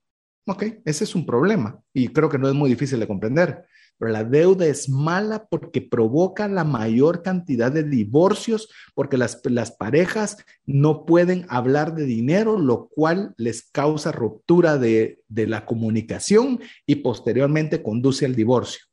[0.46, 3.66] Ok, ese es un problema y creo que no es muy difícil de comprender
[4.02, 9.70] pero la deuda es mala porque provoca la mayor cantidad de divorcios, porque las, las
[9.70, 16.58] parejas no pueden hablar de dinero, lo cual les causa ruptura de, de la comunicación
[16.84, 18.84] y posteriormente conduce al divorcio.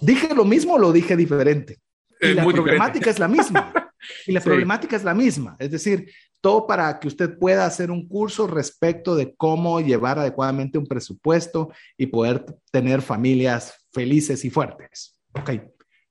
[0.00, 1.78] ¿Dije lo mismo o lo dije diferente?
[2.20, 3.72] Y la problemática es la misma.
[4.24, 5.56] Y la problemática es la misma.
[5.58, 6.08] Es decir,
[6.46, 11.72] todo para que usted pueda hacer un curso respecto de cómo llevar adecuadamente un presupuesto
[11.98, 15.18] y poder tener familias felices y fuertes.
[15.32, 15.50] Ok,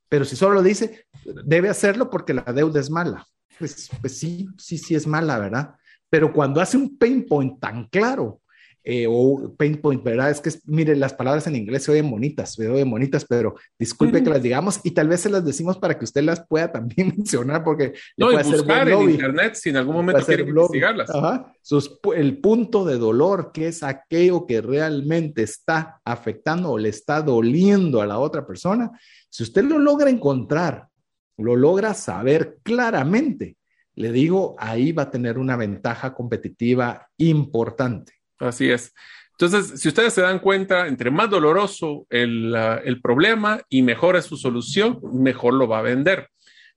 [0.09, 1.05] pero si solo lo dice,
[1.45, 3.25] debe hacerlo porque la deuda es mala.
[3.57, 5.75] Pues, pues sí, sí, sí es mala, ¿verdad?
[6.09, 8.41] Pero cuando hace un pain point tan claro
[8.87, 10.29] eh, o pain point, ¿verdad?
[10.29, 14.23] Es que, mire, las palabras en inglés se oyen bonitas, se oyen bonitas, pero disculpe
[14.23, 17.07] que las digamos y tal vez se las decimos para que usted las pueda también
[17.17, 17.93] mencionar porque...
[18.15, 21.09] No, y buscar en internet si en algún momento quiere investigarlas.
[21.09, 21.51] Ajá.
[21.63, 27.23] Sus, el punto de dolor, que es aquello que realmente está afectando o le está
[27.23, 28.91] doliendo a la otra persona,
[29.31, 30.89] si usted lo logra encontrar,
[31.37, 33.57] lo logra saber claramente,
[33.95, 38.13] le digo, ahí va a tener una ventaja competitiva importante.
[38.39, 38.93] Así es.
[39.37, 42.55] Entonces, si ustedes se dan cuenta, entre más doloroso el,
[42.85, 46.29] el, problema y mejor es su solución, mejor lo va a vender.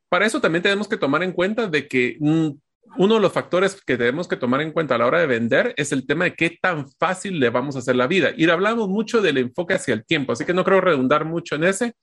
[0.08, 2.48] Para eso también tenemos que tomar en cuenta de que mm,
[2.96, 5.74] uno de los factores que tenemos que tomar en cuenta a la hora de vender
[5.76, 8.30] es el tema de qué tan fácil le vamos a hacer la vida.
[8.36, 11.64] Y hablamos mucho del enfoque hacia el tiempo, así que no creo redundar mucho en
[11.64, 11.94] ese,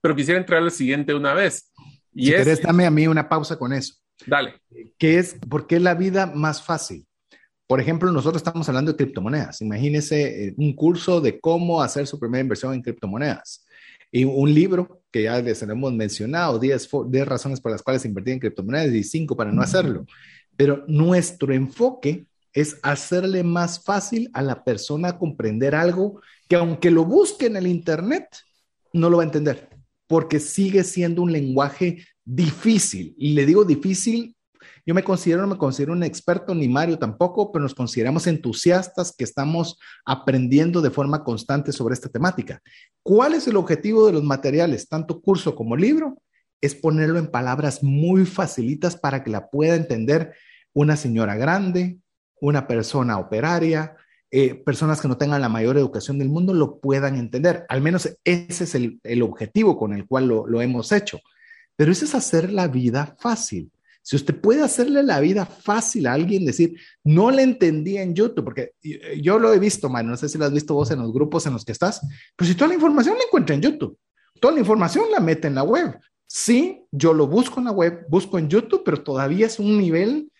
[0.00, 1.72] pero quisiera entrar al siguiente una vez.
[2.14, 3.94] Y si querés, dame a mí una pausa con eso.
[4.26, 4.60] Dale.
[4.98, 7.06] ¿Qué es, por qué la vida más fácil?
[7.68, 9.60] Por ejemplo, nosotros estamos hablando de criptomonedas.
[9.60, 13.66] Imagínese eh, un curso de cómo hacer su primera inversión en criptomonedas.
[14.10, 16.88] Y un libro que ya les hemos mencionado, 10,
[17.26, 20.06] razones por las cuales invertir en criptomonedas y 5 para no hacerlo.
[20.56, 27.04] Pero nuestro enfoque es hacerle más fácil a la persona comprender algo que aunque lo
[27.04, 28.28] busque en el Internet,
[28.94, 29.68] no lo va a entender,
[30.06, 33.14] porque sigue siendo un lenguaje difícil.
[33.18, 34.34] Y le digo difícil
[34.86, 39.14] yo me considero, no me considero un experto, ni Mario tampoco, pero nos consideramos entusiastas
[39.16, 42.60] que estamos aprendiendo de forma constante sobre esta temática.
[43.02, 46.22] ¿Cuál es el objetivo de los materiales, tanto curso como libro?
[46.60, 50.34] Es ponerlo en palabras muy facilitas para que la pueda entender
[50.72, 51.98] una señora grande,
[52.40, 53.96] una persona operaria,
[54.30, 57.64] eh, personas que no tengan la mayor educación del mundo lo puedan entender.
[57.68, 61.18] Al menos ese es el, el objetivo con el cual lo, lo hemos hecho.
[61.76, 63.70] Pero eso es hacer la vida fácil.
[64.02, 68.44] Si usted puede hacerle la vida fácil a alguien, decir, no le entendí en YouTube,
[68.44, 68.72] porque
[69.20, 71.46] yo lo he visto, man, no sé si lo has visto vos en los grupos
[71.46, 72.00] en los que estás,
[72.36, 73.98] pero si toda la información la encuentra en YouTube,
[74.40, 75.98] toda la información la mete en la web.
[76.26, 80.30] Sí, yo lo busco en la web, busco en YouTube, pero todavía es un nivel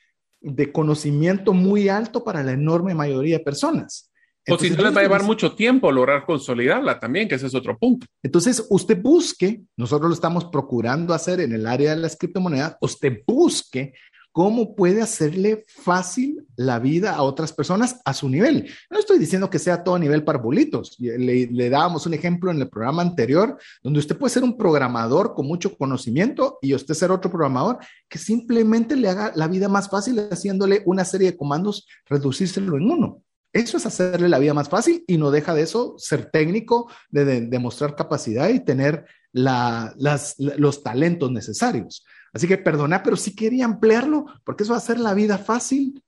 [0.40, 4.07] de conocimiento muy alto para la enorme mayoría de personas.
[4.50, 7.54] O si no les va a llevar mucho tiempo lograr consolidarla también, que ese es
[7.54, 8.06] otro punto.
[8.22, 13.22] Entonces, usted busque, nosotros lo estamos procurando hacer en el área de las criptomonedas, usted
[13.26, 13.92] busque
[14.38, 18.70] cómo puede hacerle fácil la vida a otras personas a su nivel.
[18.88, 20.94] No estoy diciendo que sea todo a nivel para bolitos.
[20.98, 25.34] Le, le, dábamos un ejemplo en el programa anterior, donde usted puede ser un programador
[25.34, 27.78] con mucho conocimiento y usted ser otro programador
[28.08, 32.90] que simplemente le haga la vida más fácil haciéndole una serie de comandos, reducírselo en
[32.90, 33.22] uno.
[33.52, 37.42] Eso es hacerle la vida más fácil y no deja de eso ser técnico, de
[37.42, 42.04] demostrar capacidad y tener los talentos necesarios.
[42.32, 46.02] Así que perdona, pero sí quería ampliarlo porque eso va a hacer la vida fácil.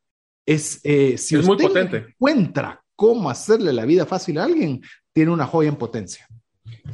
[0.44, 2.06] Es, eh, si es usted muy potente.
[2.08, 4.82] encuentra cómo hacerle la vida fácil a alguien,
[5.12, 6.26] tiene una joya en potencia.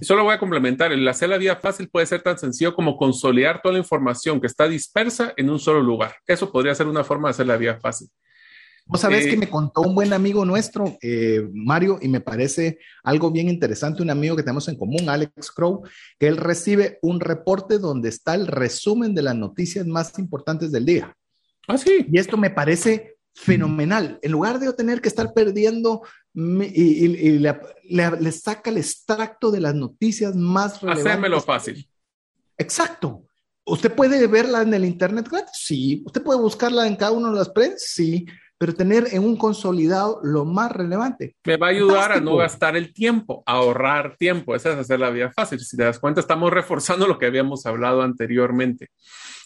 [0.00, 2.96] Y solo voy a complementar, el hacer la vida fácil puede ser tan sencillo como
[2.96, 6.16] consolidar toda la información que está dispersa en un solo lugar.
[6.26, 8.08] Eso podría ser una forma de hacer la vida fácil.
[8.88, 13.32] Vos sabés que me contó un buen amigo nuestro, eh, Mario, y me parece algo
[13.32, 15.82] bien interesante, un amigo que tenemos en común, Alex Crow,
[16.20, 20.86] que él recibe un reporte donde está el resumen de las noticias más importantes del
[20.86, 21.16] día.
[21.66, 22.06] Ah, sí.
[22.08, 24.20] Y esto me parece fenomenal.
[24.22, 30.36] En lugar de tener que estar perdiendo y, le, saca el extracto de las noticias
[30.36, 31.06] más relevantes.
[31.06, 31.88] Hacérmelo fácil.
[32.56, 33.24] Exacto.
[33.64, 36.04] ¿Usted puede verla en el Internet Sí.
[36.06, 37.82] ¿Usted puede buscarla en cada uno de las prendas?
[37.84, 38.24] Sí
[38.58, 41.36] pero tener en un consolidado lo más relevante.
[41.44, 44.54] Me va a ayudar a no gastar el tiempo, a ahorrar tiempo.
[44.54, 45.60] Esa es hacer la vida fácil.
[45.60, 48.88] Si te das cuenta, estamos reforzando lo que habíamos hablado anteriormente.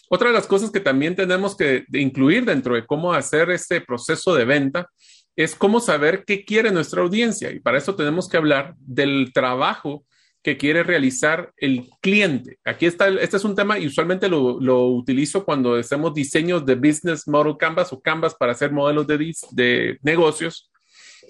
[0.09, 4.35] Otra de las cosas que también tenemos que incluir dentro de cómo hacer este proceso
[4.35, 4.89] de venta
[5.35, 7.51] es cómo saber qué quiere nuestra audiencia.
[7.51, 10.05] Y para eso tenemos que hablar del trabajo
[10.43, 12.57] que quiere realizar el cliente.
[12.65, 16.75] Aquí está, este es un tema y usualmente lo, lo, utilizo cuando hacemos diseños de
[16.75, 20.71] business model canvas o canvas para hacer modelos de, de negocios.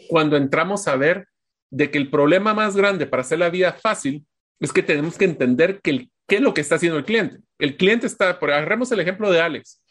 [0.07, 1.28] Cuando entramos a ver
[1.70, 4.26] de que el problema más grande para hacer la vida fácil
[4.59, 7.39] es que tenemos que entender que qué es lo que está haciendo el cliente.
[7.59, 9.82] El cliente está, por agarremos el ejemplo de Alex.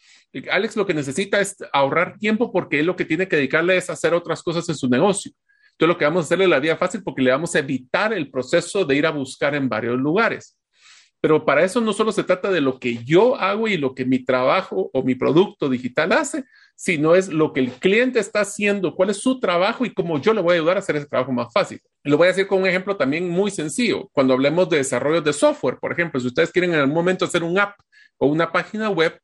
[0.51, 3.91] Alex lo que necesita es ahorrar tiempo porque él lo que tiene que dedicarle es
[3.91, 5.33] hacer otras cosas en su negocio.
[5.81, 8.31] Entonces lo que vamos a hacerle la vida fácil porque le vamos a evitar el
[8.31, 10.59] proceso de ir a buscar en varios lugares.
[11.23, 14.05] Pero para eso no solo se trata de lo que yo hago y lo que
[14.05, 16.45] mi trabajo o mi producto digital hace,
[16.77, 20.35] sino es lo que el cliente está haciendo, cuál es su trabajo y cómo yo
[20.35, 21.81] le voy a ayudar a hacer ese trabajo más fácil.
[22.05, 24.11] Lo voy a decir con un ejemplo también muy sencillo.
[24.13, 27.43] Cuando hablemos de desarrollo de software, por ejemplo, si ustedes quieren en algún momento hacer
[27.43, 27.81] un app
[28.19, 29.19] o una página web,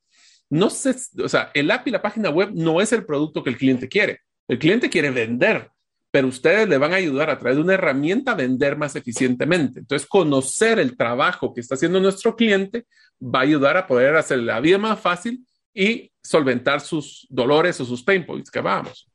[0.48, 3.50] no sé, o sea, el app y la página web no es el producto que
[3.50, 4.20] el cliente quiere.
[4.48, 5.70] El cliente quiere vender
[6.16, 9.80] pero ustedes le van a ayudar a través de una herramienta a vender más eficientemente.
[9.80, 12.86] Entonces, conocer el trabajo que está haciendo nuestro cliente
[13.20, 17.84] va a ayudar a poder hacer la vida más fácil y solventar sus dolores o
[17.84, 19.10] sus pain points que vamos.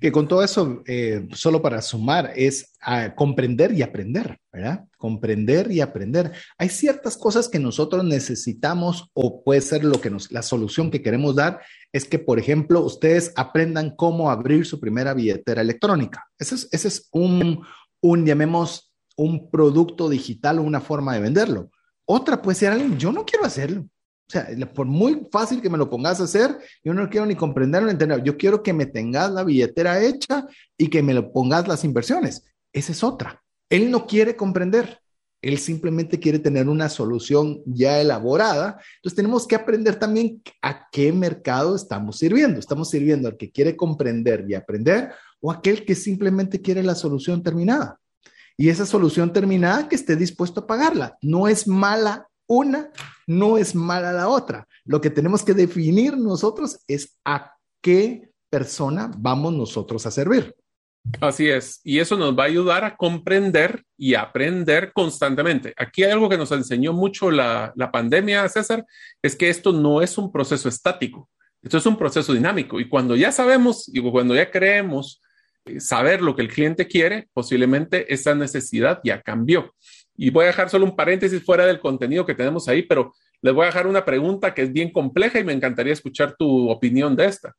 [0.00, 4.84] Que con todo eso, eh, solo para sumar, es a comprender y aprender, ¿verdad?
[4.96, 6.32] Comprender y aprender.
[6.56, 11.02] Hay ciertas cosas que nosotros necesitamos o puede ser lo que nos, la solución que
[11.02, 11.60] queremos dar
[11.92, 16.26] es que, por ejemplo, ustedes aprendan cómo abrir su primera billetera electrónica.
[16.38, 17.64] Ese es, un,
[18.02, 21.70] llamemos, un producto digital o una forma de venderlo.
[22.04, 23.86] Otra puede ser yo no quiero hacerlo.
[24.28, 27.34] O sea, por muy fácil que me lo pongas a hacer, yo no quiero ni
[27.34, 28.22] comprenderlo ni entender.
[28.22, 32.44] Yo quiero que me tengas la billetera hecha y que me lo pongas las inversiones.
[32.70, 33.42] Esa es otra.
[33.70, 35.00] Él no quiere comprender.
[35.40, 38.78] Él simplemente quiere tener una solución ya elaborada.
[38.96, 42.60] Entonces tenemos que aprender también a qué mercado estamos sirviendo.
[42.60, 47.42] ¿Estamos sirviendo al que quiere comprender y aprender o aquel que simplemente quiere la solución
[47.42, 47.98] terminada?
[48.58, 51.16] Y esa solución terminada que esté dispuesto a pagarla.
[51.22, 52.90] No es mala una
[53.26, 54.66] no es mala la otra.
[54.84, 60.54] Lo que tenemos que definir nosotros es a qué persona vamos nosotros a servir.
[61.20, 65.72] Así es, y eso nos va a ayudar a comprender y aprender constantemente.
[65.76, 68.84] Aquí hay algo que nos enseñó mucho la, la pandemia, César,
[69.22, 71.30] es que esto no es un proceso estático,
[71.62, 72.78] esto es un proceso dinámico.
[72.78, 75.22] Y cuando ya sabemos y cuando ya creemos
[75.64, 79.74] eh, saber lo que el cliente quiere, posiblemente esa necesidad ya cambió.
[80.18, 83.54] Y voy a dejar solo un paréntesis fuera del contenido que tenemos ahí, pero les
[83.54, 87.14] voy a dejar una pregunta que es bien compleja y me encantaría escuchar tu opinión
[87.14, 87.54] de esta.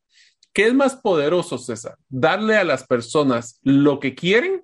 [0.52, 1.96] ¿Qué es más poderoso, César?
[2.10, 4.62] ¿Darle a las personas lo que quieren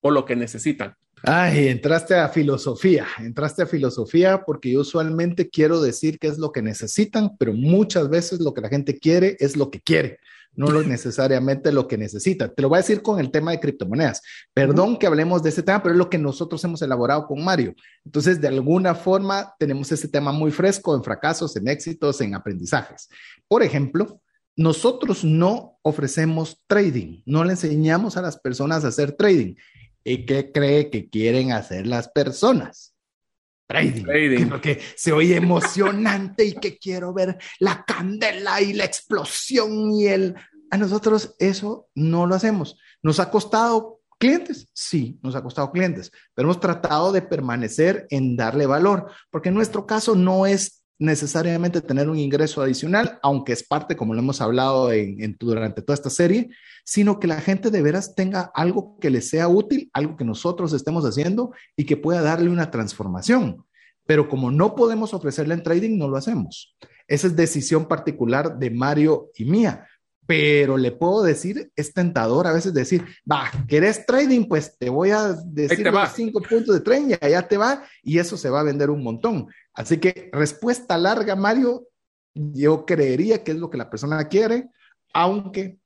[0.00, 0.94] o lo que necesitan?
[1.22, 6.50] Ay, entraste a filosofía, entraste a filosofía porque yo usualmente quiero decir qué es lo
[6.50, 10.18] que necesitan, pero muchas veces lo que la gente quiere es lo que quiere
[10.56, 12.48] no lo necesariamente lo que necesita.
[12.52, 14.22] Te lo voy a decir con el tema de criptomonedas.
[14.52, 17.74] Perdón que hablemos de ese tema, pero es lo que nosotros hemos elaborado con Mario.
[18.04, 23.08] Entonces, de alguna forma, tenemos ese tema muy fresco en fracasos, en éxitos, en aprendizajes.
[23.46, 24.20] Por ejemplo,
[24.56, 29.54] nosotros no ofrecemos trading, no le enseñamos a las personas a hacer trading.
[30.02, 32.95] ¿Y qué cree que quieren hacer las personas?
[33.66, 34.46] Trading, trading.
[34.50, 40.34] Porque se oye emocionante y que quiero ver la candela y la explosión y el...
[40.70, 42.76] A nosotros eso no lo hacemos.
[43.02, 44.68] ¿Nos ha costado clientes?
[44.72, 49.54] Sí, nos ha costado clientes, pero hemos tratado de permanecer en darle valor, porque en
[49.54, 54.40] nuestro caso no es necesariamente tener un ingreso adicional, aunque es parte, como lo hemos
[54.40, 56.48] hablado en, durante toda esta serie,
[56.84, 60.72] sino que la gente de veras tenga algo que le sea útil, algo que nosotros
[60.72, 63.64] estemos haciendo y que pueda darle una transformación.
[64.06, 66.76] Pero como no podemos ofrecerle en trading, no lo hacemos.
[67.08, 69.86] Esa es decisión particular de Mario y mía.
[70.26, 74.46] Pero le puedo decir, es tentador a veces decir, va, ¿querés trading?
[74.48, 78.18] Pues te voy a decir los cinco puntos de trading y allá te va y
[78.18, 79.46] eso se va a vender un montón.
[79.72, 81.86] Así que respuesta larga, Mario,
[82.34, 84.68] yo creería que es lo que la persona quiere,
[85.12, 85.78] aunque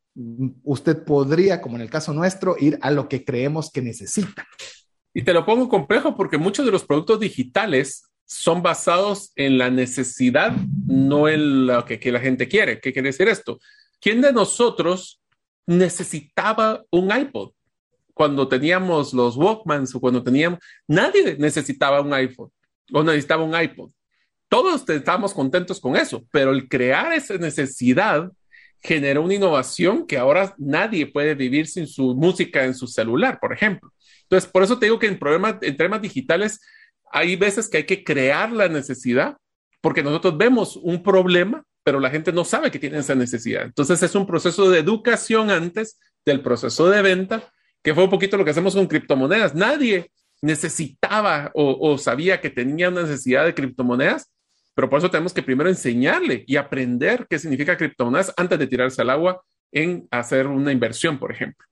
[0.64, 4.46] usted podría, como en el caso nuestro, ir a lo que creemos que necesita.
[5.12, 9.70] Y te lo pongo complejo porque muchos de los productos digitales son basados en la
[9.70, 10.52] necesidad,
[10.86, 12.80] no en lo que, que la gente quiere.
[12.80, 13.58] ¿Qué quiere decir esto?
[14.00, 15.20] ¿Quién de nosotros
[15.66, 17.52] necesitaba un iPod?
[18.14, 22.50] Cuando teníamos los Walkmans o cuando teníamos, nadie necesitaba un iPhone
[22.92, 23.90] o necesitaba un iPod.
[24.48, 28.30] Todos estábamos contentos con eso, pero el crear esa necesidad
[28.82, 33.52] generó una innovación que ahora nadie puede vivir sin su música en su celular, por
[33.52, 33.92] ejemplo.
[34.22, 36.60] Entonces, por eso te digo que en, problemas, en temas digitales
[37.12, 39.36] hay veces que hay que crear la necesidad
[39.80, 43.62] porque nosotros vemos un problema, pero la gente no sabe que tiene esa necesidad.
[43.62, 47.52] Entonces es un proceso de educación antes del proceso de venta,
[47.82, 49.54] que fue un poquito lo que hacemos con criptomonedas.
[49.54, 50.10] Nadie
[50.42, 54.30] necesitaba o, sabía que tenía una necesidad de criptomonedas,
[54.74, 59.02] pero por eso tenemos que primero enseñarle y aprender qué significa criptomonedas antes de tirarse
[59.02, 59.42] al agua
[59.72, 61.66] en hacer una inversión, por ejemplo.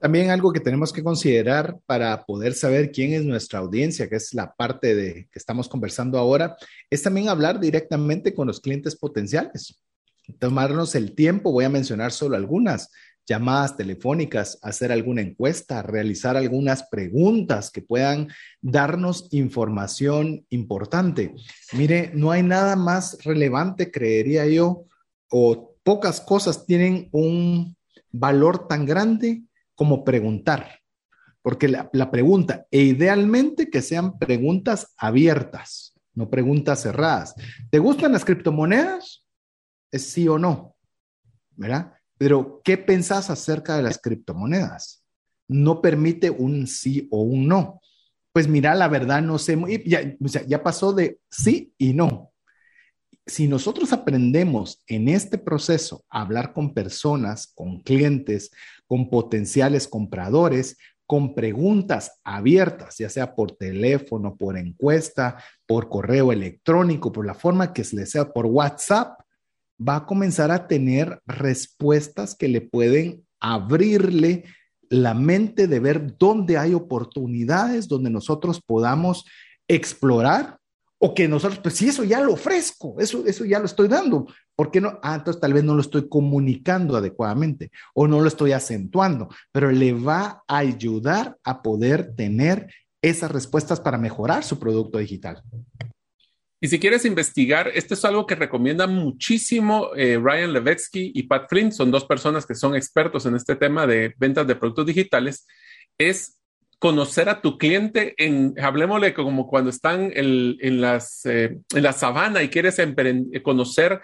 [0.00, 4.34] También algo que tenemos que considerar para poder saber quién es nuestra audiencia, que es
[4.34, 6.56] la parte de que estamos conversando ahora,
[6.90, 9.80] es también hablar directamente con los clientes potenciales.
[10.38, 12.90] Tomarnos el tiempo, voy a mencionar solo algunas,
[13.26, 18.28] llamadas telefónicas, hacer alguna encuesta, realizar algunas preguntas que puedan
[18.60, 21.34] darnos información importante.
[21.72, 24.84] Mire, no hay nada más relevante, creería yo,
[25.28, 27.76] o pocas cosas tienen un
[28.12, 29.42] valor tan grande
[29.76, 30.80] como preguntar,
[31.42, 37.34] porque la, pregunta, e idealmente que sean preguntas abiertas, no preguntas cerradas.
[37.70, 39.24] ¿Te gustan las criptomonedas?
[39.92, 40.74] Es sí o no,
[41.50, 41.92] ¿verdad?
[42.18, 45.04] Pero, ¿qué pensás acerca de las criptomonedas?
[45.46, 47.80] No permite un sí o un no.
[48.32, 50.16] Pues mira, la verdad no sé, ya,
[50.46, 52.32] ya pasó de sí y no.
[53.24, 58.50] Si nosotros aprendemos en este proceso a hablar con personas, con clientes,
[58.86, 60.76] con potenciales compradores,
[61.06, 67.72] con preguntas abiertas, ya sea por teléfono, por encuesta, por correo electrónico, por la forma
[67.72, 69.20] que se le sea, por WhatsApp,
[69.80, 74.44] va a comenzar a tener respuestas que le pueden abrirle
[74.88, 79.24] la mente de ver dónde hay oportunidades, donde nosotros podamos
[79.68, 80.58] explorar
[80.98, 84.26] o que nosotros, pues sí, eso ya lo ofrezco, eso, eso ya lo estoy dando.
[84.56, 84.98] ¿Por qué no?
[85.02, 89.70] Ah, entonces tal vez no lo estoy comunicando adecuadamente o no lo estoy acentuando, pero
[89.70, 92.72] le va a ayudar a poder tener
[93.02, 95.42] esas respuestas para mejorar su producto digital.
[96.58, 101.48] Y si quieres investigar, esto es algo que recomienda muchísimo eh, Ryan Levetsky y Pat
[101.50, 105.46] Flynn, son dos personas que son expertos en este tema de ventas de productos digitales,
[105.98, 106.40] es
[106.78, 112.42] conocer a tu cliente en, hablemosle como cuando están en, las, eh, en la sabana
[112.42, 112.80] y quieres
[113.42, 114.00] conocer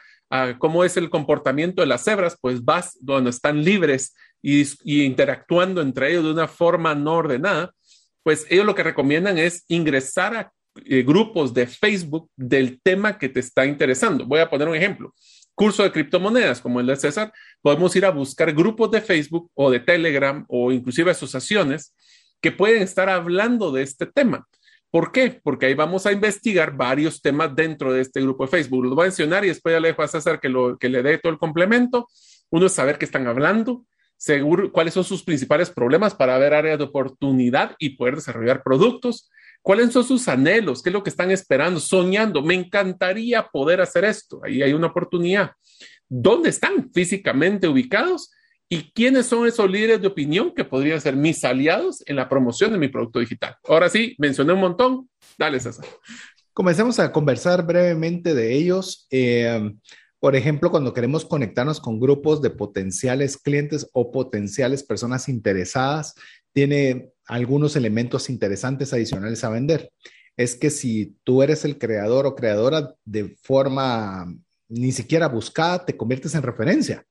[0.59, 5.81] cómo es el comportamiento de las cebras, pues vas donde están libres y, y interactuando
[5.83, 7.73] entre ellos de una forma no ordenada,
[8.23, 10.53] pues ellos lo que recomiendan es ingresar a
[10.87, 14.25] eh, grupos de Facebook del tema que te está interesando.
[14.25, 15.13] Voy a poner un ejemplo.
[15.55, 17.31] Curso de criptomonedas como el de César,
[17.61, 21.95] podemos ir a buscar grupos de Facebook o de Telegram o inclusive asociaciones
[22.41, 24.47] que pueden estar hablando de este tema.
[24.93, 25.41] ¿Por qué?
[25.43, 28.85] Porque ahí vamos a investigar varios temas dentro de este grupo de Facebook.
[28.85, 31.33] Los voy a mencionar y después ya le dejo a César que, le dé todo
[31.33, 32.07] el complemento.
[32.51, 33.87] Uno es saber qué están hablando,
[34.19, 39.31] seguro cuáles son sus principales problemas para ver áreas de oportunidad y poder desarrollar productos.
[39.63, 40.83] ¿Cuáles son sus anhelos?
[40.83, 41.81] ¿Qué es lo que están esperando?
[41.81, 42.43] Soñando.
[42.43, 44.43] Me encantaría poder hacer esto.
[44.45, 45.53] Ahí hay una oportunidad.
[46.07, 48.31] ¿Dónde están físicamente ubicados?
[48.73, 52.73] ¿Y quiénes son esos líderes de opinión que podrían ser mis aliados en la promoción
[52.73, 53.55] de mi producto digital?
[53.69, 55.11] Ahora sí, mencioné un montón.
[55.37, 55.85] Dale, César.
[56.55, 59.07] Comencemos a conversar brevemente de ellos.
[59.11, 59.75] Eh,
[60.19, 66.15] por ejemplo, cuando queremos conectarnos con grupos de potenciales clientes o potenciales personas interesadas,
[66.55, 69.93] tiene algunos elementos interesantes adicionales a vender.
[70.39, 74.35] Es que si tú eres el creador o creadora de forma
[74.67, 77.05] ni siquiera buscada, te conviertes en referencia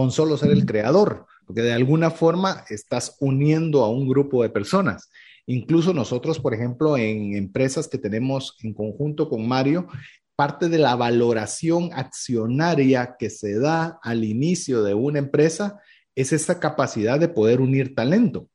[0.00, 4.48] con solo ser el creador, porque de alguna forma estás uniendo a un grupo de
[4.48, 5.10] personas.
[5.44, 9.88] Incluso nosotros, por ejemplo, en empresas que tenemos en conjunto con Mario,
[10.36, 15.78] parte de la valoración accionaria que se da al inicio de una empresa
[16.14, 18.48] es esa capacidad de poder unir talento.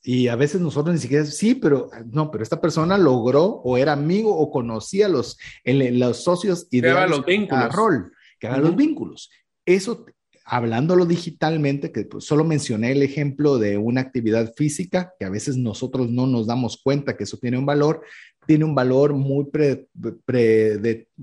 [0.00, 3.94] Y a veces nosotros ni siquiera, sí, pero no, pero esta persona logró o era
[3.94, 7.74] amigo o conocía los, los socios y los vínculos.
[7.74, 9.28] rol, que haga los vínculos.
[9.66, 10.06] Eso,
[10.44, 15.56] hablándolo digitalmente, que pues, solo mencioné el ejemplo de una actividad física, que a veces
[15.56, 18.02] nosotros no nos damos cuenta que eso tiene un valor,
[18.46, 19.46] tiene un valor muy,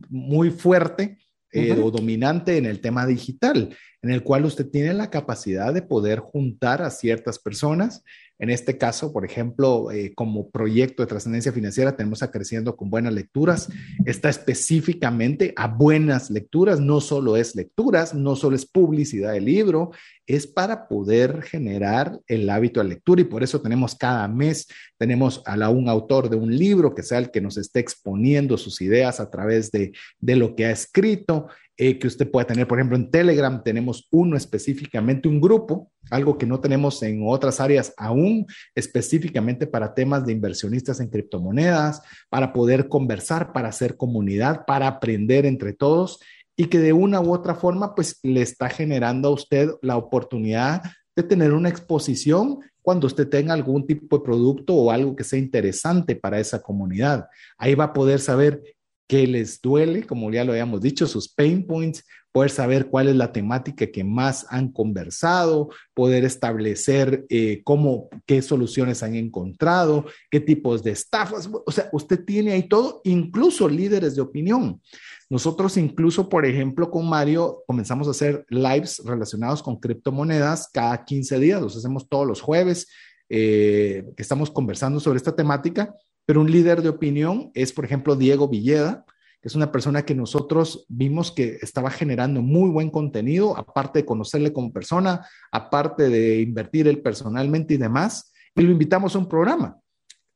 [0.09, 1.19] muy fuerte
[1.53, 5.83] eh, o dominante en el tema digital, en el cual usted tiene la capacidad de
[5.83, 8.03] poder juntar a ciertas personas
[8.41, 12.89] en este caso, por ejemplo, eh, como proyecto de trascendencia financiera, tenemos a Creciendo con
[12.89, 13.69] Buenas Lecturas.
[14.03, 19.91] Está específicamente a buenas lecturas, no solo es lecturas, no solo es publicidad del libro,
[20.25, 25.43] es para poder generar el hábito de lectura y por eso tenemos cada mes, tenemos
[25.45, 29.19] a un autor de un libro que sea el que nos esté exponiendo sus ideas
[29.19, 31.47] a través de, de lo que ha escrito.
[31.77, 32.67] Eh, que usted pueda tener.
[32.67, 37.59] Por ejemplo, en Telegram tenemos uno específicamente, un grupo, algo que no tenemos en otras
[37.59, 38.45] áreas aún,
[38.75, 45.45] específicamente para temas de inversionistas en criptomonedas, para poder conversar, para hacer comunidad, para aprender
[45.45, 46.19] entre todos
[46.55, 50.83] y que de una u otra forma, pues le está generando a usted la oportunidad
[51.15, 55.39] de tener una exposición cuando usted tenga algún tipo de producto o algo que sea
[55.39, 57.27] interesante para esa comunidad.
[57.57, 58.61] Ahí va a poder saber
[59.07, 63.15] qué les duele, como ya lo habíamos dicho, sus pain points, poder saber cuál es
[63.15, 70.39] la temática que más han conversado, poder establecer eh, cómo, qué soluciones han encontrado, qué
[70.39, 71.49] tipos de estafas.
[71.65, 74.81] O sea, usted tiene ahí todo, incluso líderes de opinión.
[75.29, 81.39] Nosotros incluso, por ejemplo, con Mario comenzamos a hacer lives relacionados con criptomonedas cada 15
[81.39, 82.87] días, los hacemos todos los jueves,
[83.29, 85.95] eh, que estamos conversando sobre esta temática,
[86.25, 89.05] pero un líder de opinión es, por ejemplo, Diego Villeda,
[89.41, 94.05] que es una persona que nosotros vimos que estaba generando muy buen contenido, aparte de
[94.05, 99.27] conocerle como persona, aparte de invertir él personalmente y demás, y lo invitamos a un
[99.27, 99.79] programa.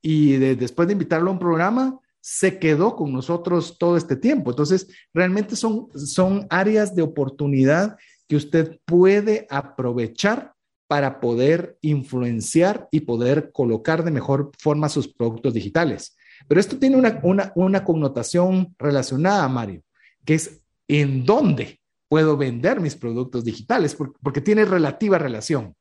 [0.01, 4.49] Y después de invitarlo a un programa, se quedó con nosotros todo este tiempo.
[4.49, 7.97] Entonces, realmente son, son áreas de oportunidad
[8.27, 10.54] que usted puede aprovechar
[10.87, 16.15] para poder influenciar y poder colocar de mejor forma sus productos digitales.
[16.47, 17.19] Pero esto tiene una,
[17.55, 19.81] una, connotación relacionada, Mario,
[20.25, 25.75] que es en dónde puedo vender mis productos digitales, porque, tiene relativa relación.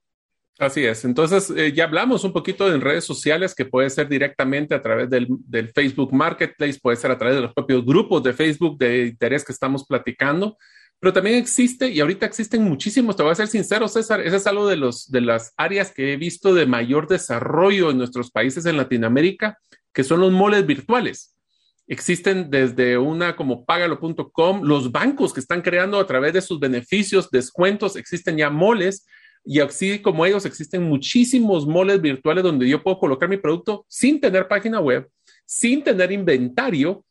[0.58, 1.04] Así es.
[1.04, 5.10] Entonces, eh, ya hablamos un poquito en redes sociales que puede ser directamente a través
[5.10, 9.08] del, del, Facebook Marketplace, puede ser a través de los propios grupos de Facebook de
[9.08, 10.56] interés que estamos platicando,
[11.04, 14.46] pero también existe, y ahorita existen muchísimos, te voy a ser sincero, César, ese es
[14.46, 18.64] algo de, los, de las áreas que he visto de mayor desarrollo en nuestros países
[18.64, 19.58] en Latinoamérica,
[19.92, 21.36] que son los moles virtuales.
[21.86, 27.30] Existen desde una como pagalo.com, los bancos que están creando a través de sus beneficios,
[27.30, 29.06] descuentos, existen ya moles
[29.44, 34.22] y así como ellos existen muchísimos moles virtuales donde yo puedo colocar mi producto sin
[34.22, 35.06] tener página web,
[35.44, 37.04] sin tener inventario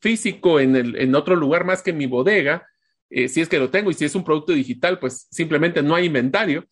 [0.00, 2.68] físico en, el, en otro lugar más que mi bodega,
[3.12, 5.94] eh, si es que lo tengo y si es un producto digital, pues simplemente no
[5.94, 6.66] hay inventario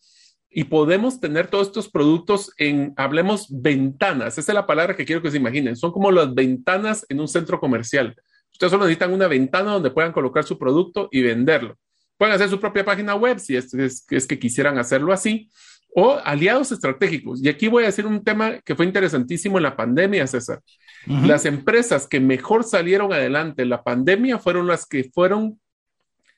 [0.49, 4.37] y podemos tener todos estos productos en, hablemos, ventanas.
[4.37, 5.75] Esa es la palabra que quiero que se imaginen.
[5.75, 8.15] Son como las ventanas en un centro comercial.
[8.51, 11.77] Ustedes solo necesitan una ventana donde puedan colocar su producto y venderlo.
[12.17, 15.49] Pueden hacer su propia página web si es, es, que quisieran hacerlo así
[15.95, 17.43] o aliados estratégicos.
[17.43, 20.59] Y aquí voy a decir un tema que fue interesantísimo en la pandemia, César.
[21.05, 25.59] Las empresas que mejor salieron adelante en la pandemia fueron las que fueron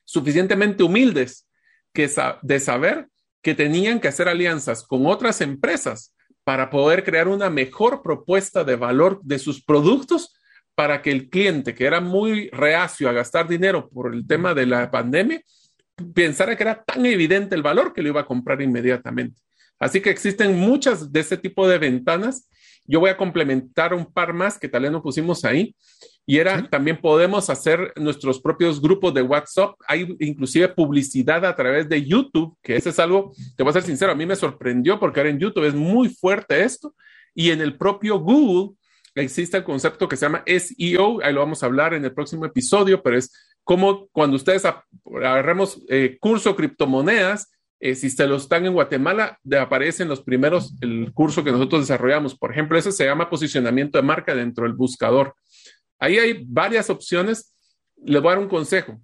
[0.04, 1.46] suficientemente humildes
[1.94, 3.08] de saber
[3.42, 6.14] que tenían que hacer alianzas con otras empresas
[6.44, 10.34] para poder crear una mejor propuesta de valor de sus productos
[10.74, 14.66] para que el cliente que era muy reacio a gastar dinero por el tema de
[14.66, 15.40] la pandemia
[16.14, 19.40] pensara que era tan evidente el valor que lo iba a comprar inmediatamente.
[19.78, 22.48] Así que existen muchas de ese tipo de ventanas.
[22.86, 25.74] Yo voy a complementar un par más que tal vez no pusimos ahí.
[26.26, 29.74] Y era, también podemos hacer nuestros propios grupos de WhatsApp.
[29.86, 33.82] Hay inclusive publicidad a través de YouTube, que ese es algo, te voy a ser
[33.82, 36.94] sincero, a mí me sorprendió porque ahora en YouTube es muy fuerte esto.
[37.34, 38.76] Y en el propio Google
[39.14, 42.46] existe el concepto que se llama SEO, ahí lo vamos a hablar en el próximo
[42.46, 43.32] episodio, pero es
[43.62, 50.08] como cuando ustedes agarremos eh, curso criptomonedas, eh, si se lo están en Guatemala, aparecen
[50.08, 52.34] los primeros, el curso que nosotros desarrollamos.
[52.34, 55.34] Por ejemplo, ese se llama posicionamiento de marca dentro del buscador.
[55.98, 57.54] Ahí hay varias opciones.
[57.96, 59.00] Les voy a dar un consejo.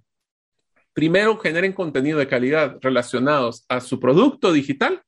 [0.93, 5.01] Primero, generen contenido de calidad relacionados a su producto digital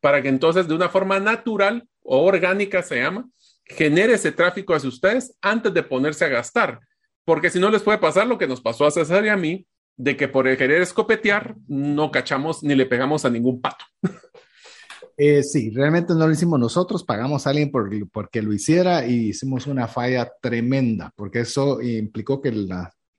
[0.00, 3.28] para que entonces de una forma natural o orgánica se llama,
[3.64, 6.80] genere ese tráfico hacia ustedes antes de ponerse a gastar.
[7.24, 9.66] Porque si no les puede pasar lo que nos pasó a César y a mí,
[9.96, 13.84] de que por querer escopetear no cachamos ni le pegamos a ningún pato.
[15.22, 19.28] Eh, sí, realmente no lo hicimos nosotros, pagamos a alguien por, porque lo hiciera y
[19.28, 22.50] hicimos una falla tremenda, porque eso implicó que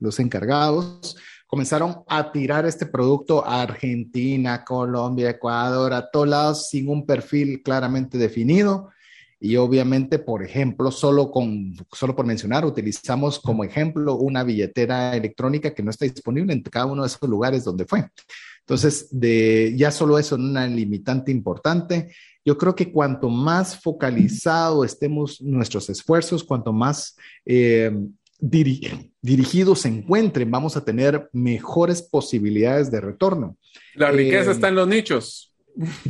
[0.00, 1.16] los encargados
[1.46, 7.62] comenzaron a tirar este producto a Argentina, Colombia, Ecuador, a todos lados sin un perfil
[7.62, 8.90] claramente definido.
[9.38, 15.72] Y obviamente, por ejemplo, solo, con, solo por mencionar, utilizamos como ejemplo una billetera electrónica
[15.72, 18.08] que no está disponible en cada uno de esos lugares donde fue.
[18.66, 22.14] Entonces, de, ya solo eso es una limitante importante.
[22.44, 27.92] Yo creo que cuanto más focalizado estemos nuestros esfuerzos, cuanto más eh,
[28.40, 33.56] dirigidos se encuentren, vamos a tener mejores posibilidades de retorno.
[33.94, 35.52] La riqueza eh, está en los nichos.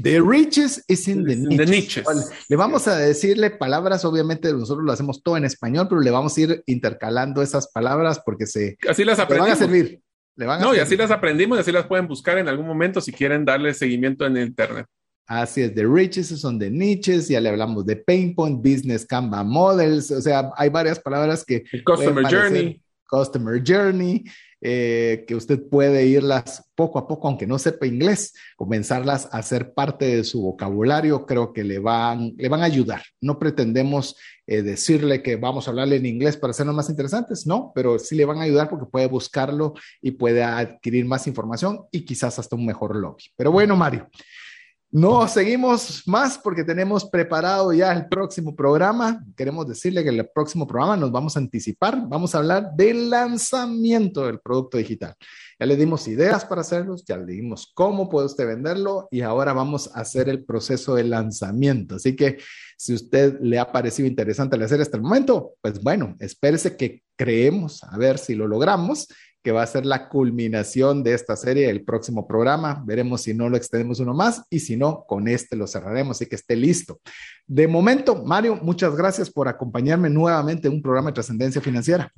[0.01, 2.05] The riches is in the niches.
[2.49, 6.37] Le vamos a decirle palabras, obviamente nosotros lo hacemos todo en español, pero le vamos
[6.37, 10.01] a ir intercalando esas palabras porque se Así las van a servir.
[10.37, 13.45] No, y así las aprendimos y así las pueden buscar en algún momento si quieren
[13.45, 14.87] darle seguimiento en internet.
[15.27, 19.45] Así es, de riches son de niches, ya le hablamos de pain point, business Canva
[19.45, 21.65] models, o sea, hay varias palabras que...
[21.73, 22.83] El customer journey.
[23.09, 24.25] Customer journey,
[24.65, 29.75] eh, que usted puede irlas poco a poco, aunque no sepa inglés, comenzarlas a ser
[29.75, 33.03] parte de su vocabulario, creo que le van, le van a ayudar.
[33.21, 34.17] No pretendemos
[34.47, 38.15] eh, decirle que vamos a hablarle en inglés para hacerlo más interesantes, no, pero sí
[38.15, 42.55] le van a ayudar porque puede buscarlo y puede adquirir más información y quizás hasta
[42.55, 43.25] un mejor lobby.
[43.37, 44.09] Pero bueno, Mario.
[44.95, 49.25] No seguimos más porque tenemos preparado ya el próximo programa.
[49.35, 52.07] Queremos decirle que en el próximo programa nos vamos a anticipar.
[52.09, 55.15] Vamos a hablar del lanzamiento del producto digital.
[55.59, 59.55] Ya le dimos ideas para hacerlos, ya le dimos cómo puede usted venderlo y ahora
[59.55, 61.95] vamos a hacer el proceso de lanzamiento.
[61.95, 62.37] Así que
[62.77, 67.03] si usted le ha parecido interesante el hacer hasta el momento, pues bueno, espérese que
[67.17, 69.09] creemos a ver si lo logramos
[69.43, 72.83] que va a ser la culminación de esta serie, el próximo programa.
[72.87, 76.27] Veremos si no lo extendemos uno más y si no, con este lo cerraremos, y
[76.27, 77.01] que esté listo.
[77.47, 82.13] De momento, Mario, muchas gracias por acompañarme nuevamente en un programa de trascendencia financiera.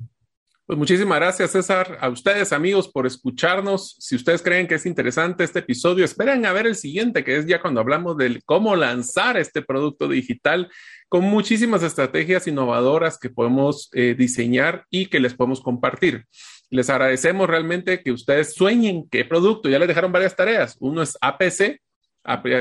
[0.67, 1.99] Pues muchísimas gracias, César.
[2.01, 3.97] A ustedes, amigos, por escucharnos.
[3.99, 7.45] Si ustedes creen que es interesante este episodio, esperen a ver el siguiente, que es
[7.45, 10.71] ya cuando hablamos de cómo lanzar este producto digital
[11.07, 16.25] con muchísimas estrategias innovadoras que podemos eh, diseñar y que les podemos compartir.
[16.71, 19.69] Les agradecemos realmente que ustedes sueñen qué producto.
[19.69, 20.77] Ya les dejaron varias tareas.
[20.79, 21.79] Uno es APC.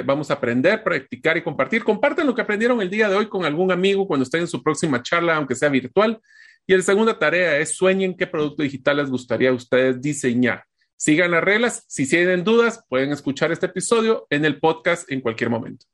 [0.04, 1.82] Vamos a aprender, practicar y compartir.
[1.82, 4.62] Compartan lo que aprendieron el día de hoy con algún amigo cuando estén en su
[4.62, 6.20] próxima charla, aunque sea virtual.
[6.66, 10.64] Y la segunda tarea es sueñen qué producto digital les gustaría a ustedes diseñar.
[10.96, 11.84] Sigan las reglas.
[11.86, 15.86] Si tienen dudas, pueden escuchar este episodio en el podcast en cualquier momento.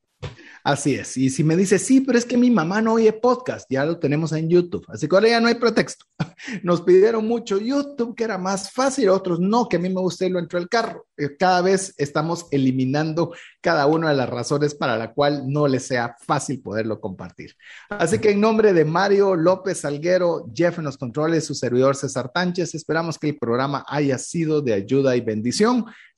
[0.63, 1.17] Así es.
[1.17, 3.97] Y si me dice, sí, pero es que mi mamá no oye podcast, ya lo
[3.97, 4.85] tenemos en YouTube.
[4.89, 6.05] Así que ahora ya no hay pretexto.
[6.63, 10.25] Nos pidieron mucho YouTube, que era más fácil, otros no, que a mí me gusta
[10.25, 11.07] irlo entre el carro.
[11.17, 15.79] Eh, cada vez estamos eliminando cada una de las razones para la cual no le
[15.79, 17.55] sea fácil poderlo compartir.
[17.89, 22.31] Así que en nombre de Mario López Salguero, Jeff en los controles, su servidor César
[22.33, 25.85] Tánchez, esperamos que el programa haya sido de ayuda y bendición.